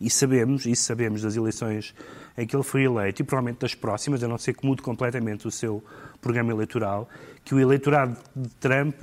[0.00, 1.94] E sabemos, isso sabemos das eleições
[2.36, 5.46] em que ele foi eleito, e provavelmente das próximas, a não ser que mude completamente
[5.48, 5.82] o seu
[6.20, 7.08] programa eleitoral,
[7.44, 9.02] que o eleitorado de Trump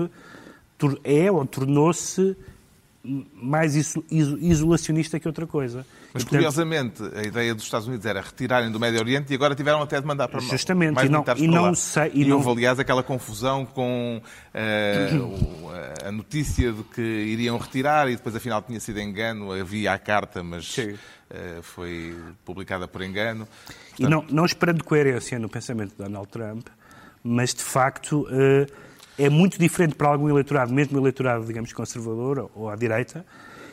[1.04, 2.36] é ou tornou-se
[3.34, 5.86] mais iso- iso- isolacionista que outra coisa.
[6.14, 9.36] Mas, E, portanto, curiosamente, a ideia dos Estados Unidos era retirarem do Médio Oriente e
[9.36, 11.76] agora tiveram até de mandar para Justamente, mais e não- e não lá.
[11.76, 14.22] sei- e e não- houve, aliás, aquela confusão com
[15.22, 19.52] o- a notícia de que iriam retirar e depois, afinal, tinha sido engano.
[19.52, 23.48] Havia a carta, mas eh, foi publicada por engano.
[24.00, 26.68] E não, não esperando coerência no pensamento de Donald Trump,
[27.24, 28.68] mas de facto eh,
[29.18, 33.26] é muito diferente para algum eleitorado, mesmo eleitorado, digamos, conservador ou à direita,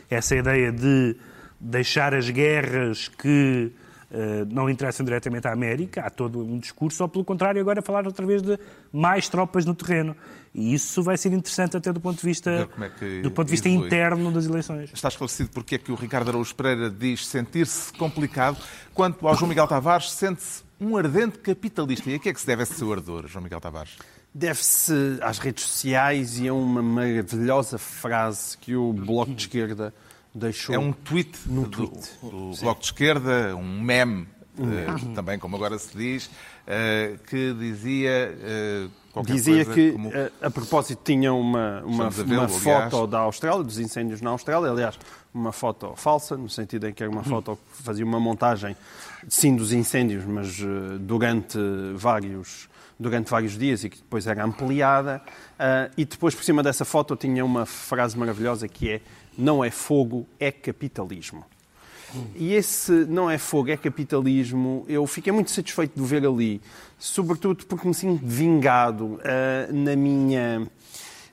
[0.08, 1.16] essa ideia de
[1.60, 3.72] deixar as guerras que
[4.14, 8.06] eh, não interessam diretamente à América, há todo um discurso, ou pelo contrário, agora falar
[8.06, 8.58] outra vez de
[8.92, 10.14] mais tropas no terreno.
[10.54, 13.70] E isso vai ser interessante até do ponto de vista, é do ponto de vista
[13.70, 13.86] evolui.
[13.86, 14.90] interno das eleições.
[14.92, 18.58] Está esclarecido porque é que o Ricardo Araújo Pereira diz sentir-se complicado.
[18.92, 22.10] Quanto ao João Miguel Tavares, sente-se um ardente capitalista.
[22.10, 23.96] E a que é que se deve esse seu ardor, João Miguel Tavares?
[24.34, 29.94] Deve-se às redes sociais e a uma maravilhosa frase que o Bloco de Esquerda
[30.34, 30.74] deixou.
[30.74, 32.10] É um tweet, do, tweet.
[32.22, 34.26] do Bloco de Esquerda, um meme,
[34.58, 36.30] eh, também como agora se diz,
[36.66, 38.34] eh, que dizia
[39.12, 40.10] qualquer Dizia que, como...
[40.12, 44.30] eh, a, propósito, tinha uma, uma, a vê-lo, uma foto da Austrália, dos incêndios na
[44.30, 44.98] Austrália, aliás,
[45.34, 48.74] uma foto falsa, no sentido em que era uma foto que fazia uma montagem,
[49.28, 51.58] sim, dos incêndios, mas eh, durante
[51.94, 52.68] vários,
[53.02, 55.20] durante vários dias e que depois era ampliada.
[55.58, 59.00] Ah, e depois, por cima dessa foto, tinha uma frase maravilhosa que é
[59.36, 61.44] não é fogo, é capitalismo.
[62.34, 64.84] E esse não é fogo, é capitalismo.
[64.86, 66.60] Eu fiquei muito satisfeito de ver ali,
[66.98, 70.66] sobretudo porque me sinto vingado ah, na minha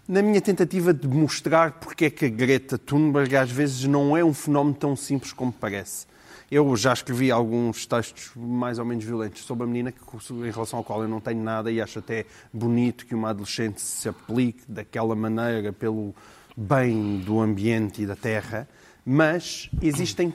[0.07, 4.25] na minha tentativa de mostrar porque é que a Greta Thunberg às vezes não é
[4.25, 6.08] um fenómeno tão simples como parece.
[6.51, 9.99] Eu já escrevi alguns textos mais ou menos violentos sobre a menina que,
[10.33, 13.79] em relação ao qual eu não tenho nada e acho até bonito que uma adolescente
[13.79, 16.15] se aplique daquela maneira pelo
[16.57, 18.67] bem do ambiente e da terra,
[19.05, 20.33] mas existem,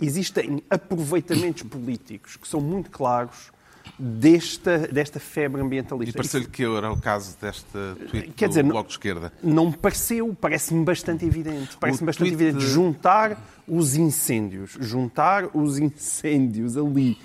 [0.00, 3.53] existem aproveitamentos políticos que são muito claros
[3.98, 6.16] desta, desta febre E ambientalista.
[6.16, 7.64] pareceu-lhe que era o caso deste
[8.10, 9.32] tweet Quer do dizer, não- Bloco de Esquerda.
[9.42, 11.76] Não me pareceu, parece-me bastante evidente.
[11.78, 17.16] Parece-me bastante tweet evidente de- juntar os incêndios, juntar os incêndios ali,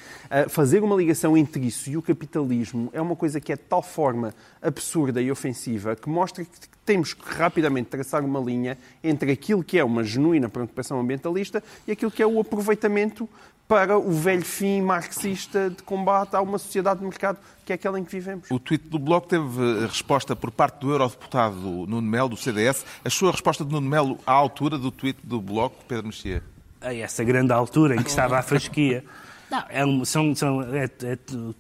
[0.47, 3.82] fazer uma ligação entre isso e o capitalismo é uma coisa que é de tal
[3.82, 6.51] forma absurda e ofensiva que mostra que
[6.86, 11.91] temos que rapidamente traçar uma linha entre aquilo que é uma genuína preocupação ambientalista e
[11.91, 13.28] aquilo que é o aproveitamento
[13.70, 17.99] para o velho fim marxista de combate a uma sociedade de mercado que é aquela
[17.99, 18.49] em que vivemos.
[18.49, 22.84] O tweet do Bloco teve resposta por parte do eurodeputado Nuno Melo, do CDS.
[23.05, 26.41] Achou a resposta de Nuno Melo à altura do tweet do Bloco, Pedro Mexia?
[26.82, 29.03] a essa grande altura em que estava a fasquia.
[29.51, 31.17] Não, é um, são, são, é, é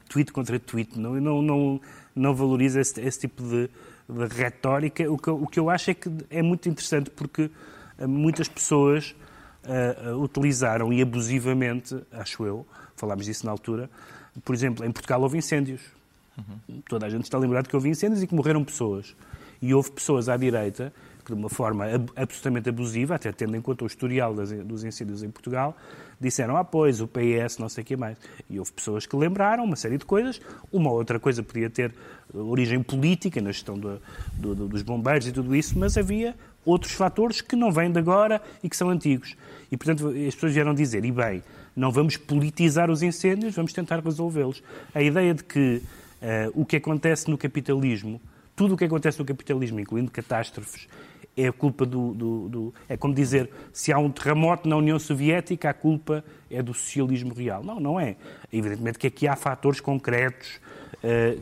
[0.07, 0.97] tweet contra tweet.
[0.97, 1.81] Não, não, não,
[2.15, 3.69] não valoriza esse, esse tipo de,
[4.09, 5.11] de retórica.
[5.11, 7.51] O que, eu- o que eu acho é que é muito interessante porque
[7.99, 9.13] eh, muitas pessoas
[9.63, 13.89] eh, utilizaram e abusivamente, acho eu, falámos disso na altura,
[14.43, 15.81] por exemplo, em Portugal houve incêndios.
[16.87, 19.15] Toda a gente está lembrado que houve incêndios e que morreram pessoas.
[19.61, 20.93] E houve pessoas à direita
[21.33, 25.23] de uma forma ab- absolutamente abusiva, até tendo em conta o historial das- dos incêndios
[25.23, 25.75] em Portugal,
[26.19, 28.17] disseram, ah, pois, o PS, não sei o que mais.
[28.49, 30.41] E houve pessoas que lembraram uma série de coisas.
[30.71, 31.93] Uma outra coisa podia ter
[32.33, 34.01] origem política, na gestão do-
[34.33, 37.99] do- do- dos bombeiros e tudo isso, mas havia outros fatores que não vêm de
[37.99, 39.35] agora e que são antigos.
[39.71, 41.41] E, portanto, as pessoas vieram dizer, e bem,
[41.75, 44.61] não vamos politizar os incêndios, vamos tentar resolvê-los.
[44.93, 45.81] A ideia de que
[46.21, 48.19] eh, o que acontece no capitalismo,
[48.53, 50.85] tudo o que acontece no capitalismo, incluindo catástrofes,
[51.37, 55.69] é culpa do, do- do- É como dizer, se há um terremoto na União Soviética,
[55.69, 57.63] a culpa é do socialismo real.
[57.63, 58.15] Não, não é.
[58.51, 60.59] Evidentemente que aqui há fatores concretos
[61.03, 61.37] eh,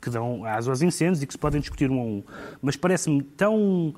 [0.00, 2.22] que dão asa aos incêndios e que se podem discutir um a um.
[2.62, 3.94] Mas parece-me tão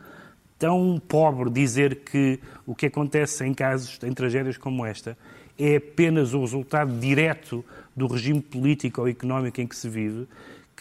[0.59, 5.18] tão pobre dizer que o que acontece em casos, em tragédias como esta,
[5.59, 7.64] é apenas o resultado direto
[7.97, 10.28] do regime político ou económico em que se vive,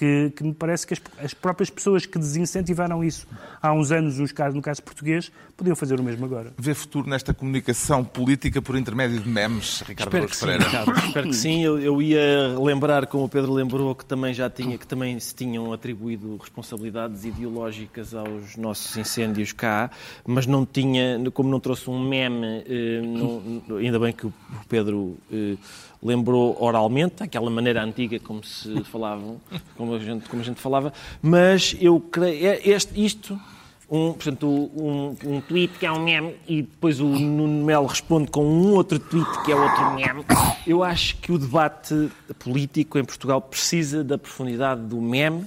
[0.02, 3.28] que, que me parece que as, as próprias pessoas que desincentivaram isso
[3.62, 5.32] há uns anos, nos casos, no caso português,
[5.62, 6.52] podiam fazer o mesmo agora.
[6.58, 10.66] Vê futuro nesta comunicação política por intermédio de memes, Ricardo Espero que sim, Pereira?
[10.66, 11.00] Ricardo.
[11.08, 11.64] Espero que sim.
[11.64, 15.36] Eu, eu ia lembrar, como o Pedro lembrou, que também já tinha, que também se
[15.36, 19.92] tinham atribuído responsabilidades ideológicas aos nossos incêndios cá,
[20.26, 24.34] mas não tinha, como não trouxe um meme, eh, não- ainda bem que o
[24.68, 25.58] Pedro eh,
[26.02, 29.40] lembrou oralmente, aquela maneira antiga como se falavam,
[29.78, 30.92] como a gente, como a gente falava,
[31.22, 33.40] mas eu creio, é este, isto
[33.92, 38.32] um, portanto, um, um tweet que é um meme e depois o Nuno Melo responde
[38.32, 40.24] com um outro tweet que é outro meme.
[40.66, 45.46] Eu acho que o debate político em Portugal precisa da profundidade do meme.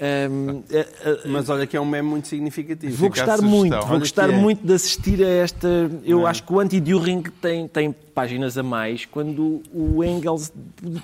[0.00, 2.94] A- Mas olha que é um meme muito significativo.
[2.94, 4.36] Vou gostar muito, vou gostar é.
[4.36, 5.68] muito de assistir a esta.
[6.04, 10.52] Eu acho que o Anti-During tem, tem páginas a mais, quando o Engels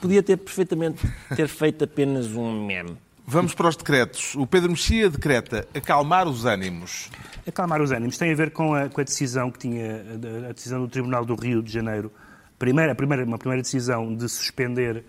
[0.01, 1.03] podia ter perfeitamente
[1.35, 2.97] ter feito apenas um meme.
[3.27, 4.35] Vamos para os decretos.
[4.35, 7.11] O Pedro Mexia decreta acalmar os ânimos.
[7.47, 10.05] Acalmar os ânimos tem a ver com a, com a decisão que tinha,
[10.49, 12.13] a decisão do Tribunal do Rio de Janeiro,
[12.59, 15.05] primeira, primeira, uma primeira decisão de suspender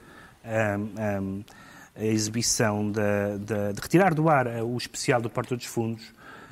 [0.46, 1.42] ahm, ahm,
[1.98, 6.04] a exibição, da, da- de retirar do ar eh, o especial do Porta dos Fundos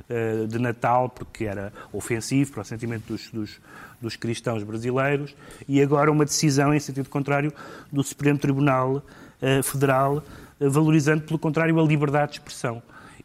[0.09, 3.59] eh, de Natal, porque era ofensivo para o sentimento dos, dos,
[4.01, 5.35] dos cristãos brasileiros,
[5.67, 7.53] e agora uma decisão em sentido contrário
[7.91, 9.03] do Supremo Tribunal
[9.41, 10.23] eh, Federal,
[10.59, 12.81] valorizando, pelo contrário, a liberdade de expressão.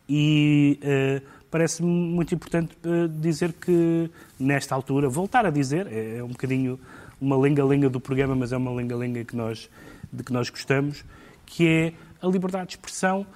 [0.09, 6.25] E eh, parece-me muito importante eh, dizer que, nesta altura, voltar a dizer, é, é
[6.25, 6.79] um bocadinho
[7.21, 9.69] uma lenga-lenga do programa, mas é uma lenga-lenga que nós,
[10.13, 11.05] de que nós gostamos,
[11.45, 13.27] que é a liberdade de expressão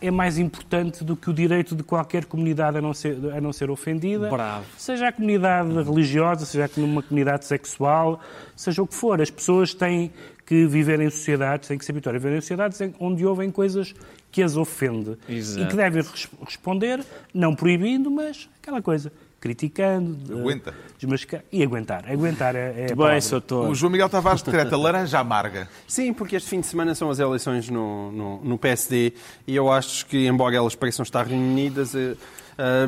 [0.00, 3.52] é mais importante do que o direito de qualquer comunidade a não ser, a não
[3.52, 4.28] ser ofendida.
[4.28, 4.64] Bravo.
[4.76, 8.20] Seja a comunidade religiosa, seja numa comunidade sexual,
[8.54, 9.20] seja o que for.
[9.20, 10.12] As pessoas têm
[10.48, 13.94] que viver em sociedades, têm que se habituar a viver em sociedades onde ouvem coisas
[14.32, 15.18] que as ofende.
[15.28, 15.66] Exato.
[15.66, 20.74] E que devem res- responder, não proibindo, mas aquela coisa, criticando, eh, Aguenta.
[20.98, 22.10] desmascar- e aguentar.
[22.10, 23.68] Aguentar é, é bem.
[23.68, 25.68] O João Miguel Tavares decreta laranja amarga.
[25.86, 29.12] Sim, porque este fim de semana são as eleições no, no, no PSD
[29.46, 31.94] e eu acho que, embora elas pareçam estar reunidas,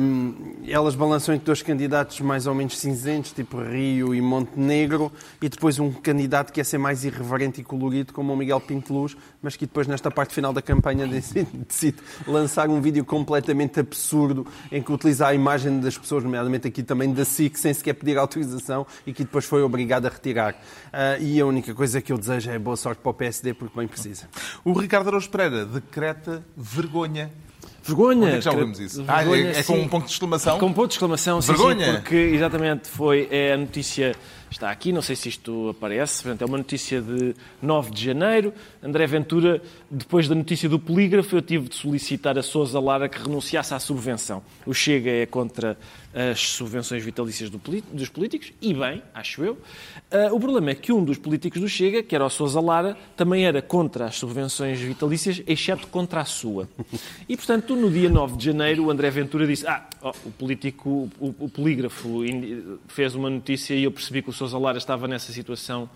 [0.01, 5.11] hum, elas balançam entre dois candidatos mais ou menos cinzentos, tipo Rio e Montenegro,
[5.41, 8.93] e depois um candidato que é ser mais irreverente e colorido, como o Miguel Pinto
[8.93, 11.97] Luz, mas que depois, nesta parte final da campanha, decide,
[12.27, 17.13] lançar um vídeo completamente absurdo em que utiliza a imagem das pessoas, nomeadamente aqui também
[17.13, 20.55] da SIC, sem sequer pedir autorização e que depois foi obrigado a retirar.
[20.91, 23.77] Ah, e a única coisa que eu desejo é boa sorte para o PSD, porque
[23.77, 24.27] bem precisa.
[24.63, 27.31] O Ricardo Araújo Pereira decreta vergonha.
[27.83, 28.27] Vergonha.
[28.27, 29.03] Onde é que já ouvimos isso?
[29.07, 30.59] Ah, vergonha, é, é com um ponto de exclamação?
[30.59, 31.85] Com um ponto de exclamação, sim, Vergonha.
[31.85, 34.15] sim, porque exatamente foi é a notícia
[34.51, 38.53] está aqui, não sei se isto aparece, portanto, é uma notícia de 9 de janeiro.
[38.83, 39.61] André Ventura,
[39.93, 43.79] depois da notícia do polígrafo, eu tive de solicitar a Sousa Lara que renunciasse à
[43.79, 44.41] subvenção.
[44.65, 45.77] O Chega é contra
[46.13, 47.59] as subvenções vitalícias do,
[47.91, 49.53] dos políticos, e bem, acho eu.
[50.09, 52.97] Uh, o problema é que um dos políticos do Chega, que era o Sousa Lara,
[53.17, 56.69] também era contra as subvenções vitalícias, exceto contra a sua.
[57.27, 61.09] E, portanto, no dia 9 de janeiro, o André Ventura disse: Ah, oh, o político,
[61.19, 62.21] o, o polígrafo
[62.87, 65.89] fez uma notícia e eu percebi que o Sousa Lara estava nessa situação,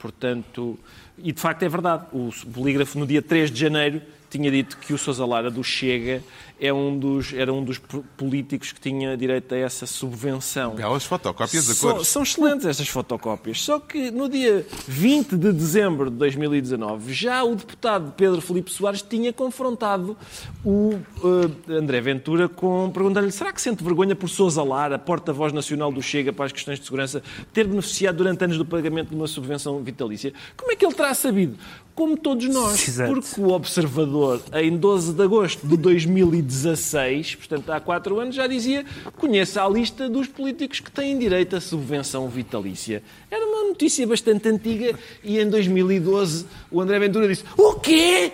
[0.00, 0.78] portanto.
[1.18, 2.04] E de facto é verdade.
[2.12, 6.22] O polígrafo, no dia 3 de janeiro, tinha dito que o Sousa Lara do Chega
[6.60, 7.80] é um dos, era um dos
[8.16, 10.74] políticos que tinha direito a essa subvenção.
[10.74, 12.06] Belas fotocópias de cores.
[12.06, 13.62] São excelentes estas fotocópias.
[13.62, 19.00] Só que no dia 20 de dezembro de 2019, já o deputado Pedro Felipe Soares
[19.00, 20.16] tinha confrontado
[20.62, 25.90] o uh, André Ventura com perguntando-lhe será que sente vergonha por Sousa Lara, porta-voz nacional
[25.90, 27.22] do Chega para as questões de segurança,
[27.54, 30.32] ter beneficiado durante anos do pagamento de uma subvenção vitalícia?
[30.56, 31.56] Como é que ele terá sabido?
[32.00, 33.12] Como todos nós, Exato.
[33.12, 38.46] porque o Observador, em 12 de agosto de 2019, 2016, portanto há quatro anos, já
[38.46, 38.84] dizia
[39.16, 43.02] conheça a lista dos políticos que têm direito à subvenção vitalícia.
[43.30, 48.32] Era uma notícia bastante antiga e em 2012 o André Ventura disse o quê?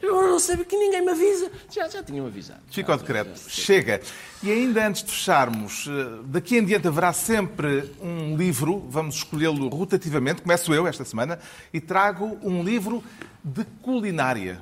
[0.00, 1.50] Eu não sei que ninguém me avisa.
[1.70, 2.60] Já, já tinham avisado.
[2.70, 3.38] Fica o decreto.
[3.48, 4.00] Chega.
[4.42, 9.68] E ainda antes de fecharmos, eh, daqui em diante haverá sempre um livro, vamos escolhê-lo
[9.68, 11.38] rotativamente, começo eu esta semana,
[11.72, 13.02] e trago um livro
[13.42, 14.60] de culinária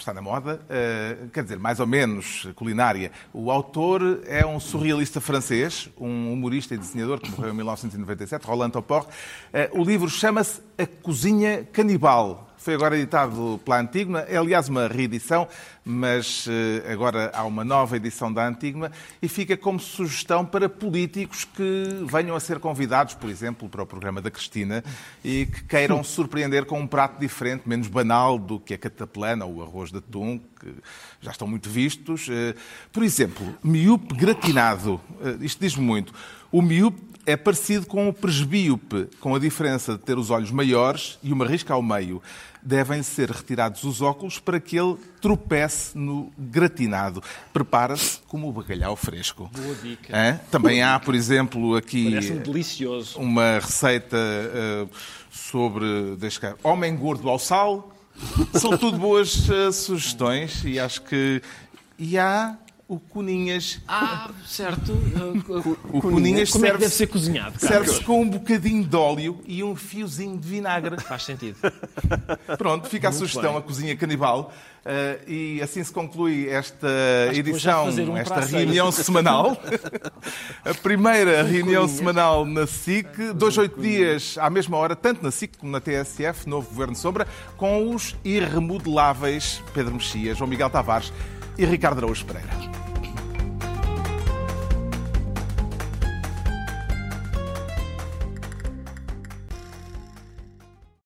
[0.00, 3.12] está na moda, uh, quer dizer, mais ou menos culinária.
[3.32, 8.70] O autor é um surrealista francês, um humorista e desenhador que morreu em 1997, Roland
[8.70, 9.02] Topor.
[9.04, 12.49] Uh, o livro chama-se A Cozinha Canibal.
[12.60, 15.48] Foi agora editado pela Antígona, é aliás uma reedição,
[15.82, 18.92] mas eh, agora há uma nova edição da Antígona
[19.22, 23.86] e fica como sugestão para políticos que venham a ser convidados, por exemplo, para o
[23.86, 24.84] programa da Cristina
[25.24, 29.54] e que queiram surpreender com um prato diferente, menos banal do que a cataplana ou
[29.54, 30.74] o arroz de atum, que
[31.22, 32.28] já estão muito vistos.
[32.30, 32.54] Eh,
[32.92, 35.00] por exemplo, miúpe gratinado.
[35.22, 36.12] Eh, isto diz muito.
[36.52, 41.18] O miúpe é parecido com o presbíope, com a diferença de ter os olhos maiores
[41.22, 42.22] e uma risca ao meio.
[42.62, 47.22] Devem ser retirados os óculos para que ele tropece no gratinado.
[47.52, 49.50] Prepara-se como o bacalhau fresco.
[49.56, 50.14] Boa dica.
[50.14, 50.40] Hã?
[50.50, 52.10] Também há, por exemplo, aqui
[52.44, 53.18] delicioso.
[53.18, 54.90] uma receita uh,
[55.30, 57.94] sobre deixa homem gordo ao sal.
[58.52, 61.40] São tudo boas uh, sugestões e acho que
[61.98, 62.56] e há
[62.90, 63.80] o Coninhas.
[63.86, 64.92] Ah, certo.
[65.92, 67.60] O Coninhas Como serve, é que deve ser cozinhado?
[67.60, 71.00] Serve-se com um bocadinho de óleo e um fiozinho de vinagre.
[71.00, 71.56] Faz sentido.
[72.58, 73.58] Pronto, fica a sugestão, bem.
[73.58, 74.52] a cozinha canibal.
[74.80, 76.88] Uh, e assim se conclui esta
[77.28, 79.56] Acho edição, um esta reunião semanal.
[80.64, 85.58] a primeira reunião semanal na SIC, dois, oito dias à mesma hora, tanto na SIC
[85.58, 91.12] como na TSF, novo Governo Sombra, com os irremodeláveis Pedro Mexia, João Miguel Tavares
[91.56, 92.79] e Ricardo Araújo Pereira.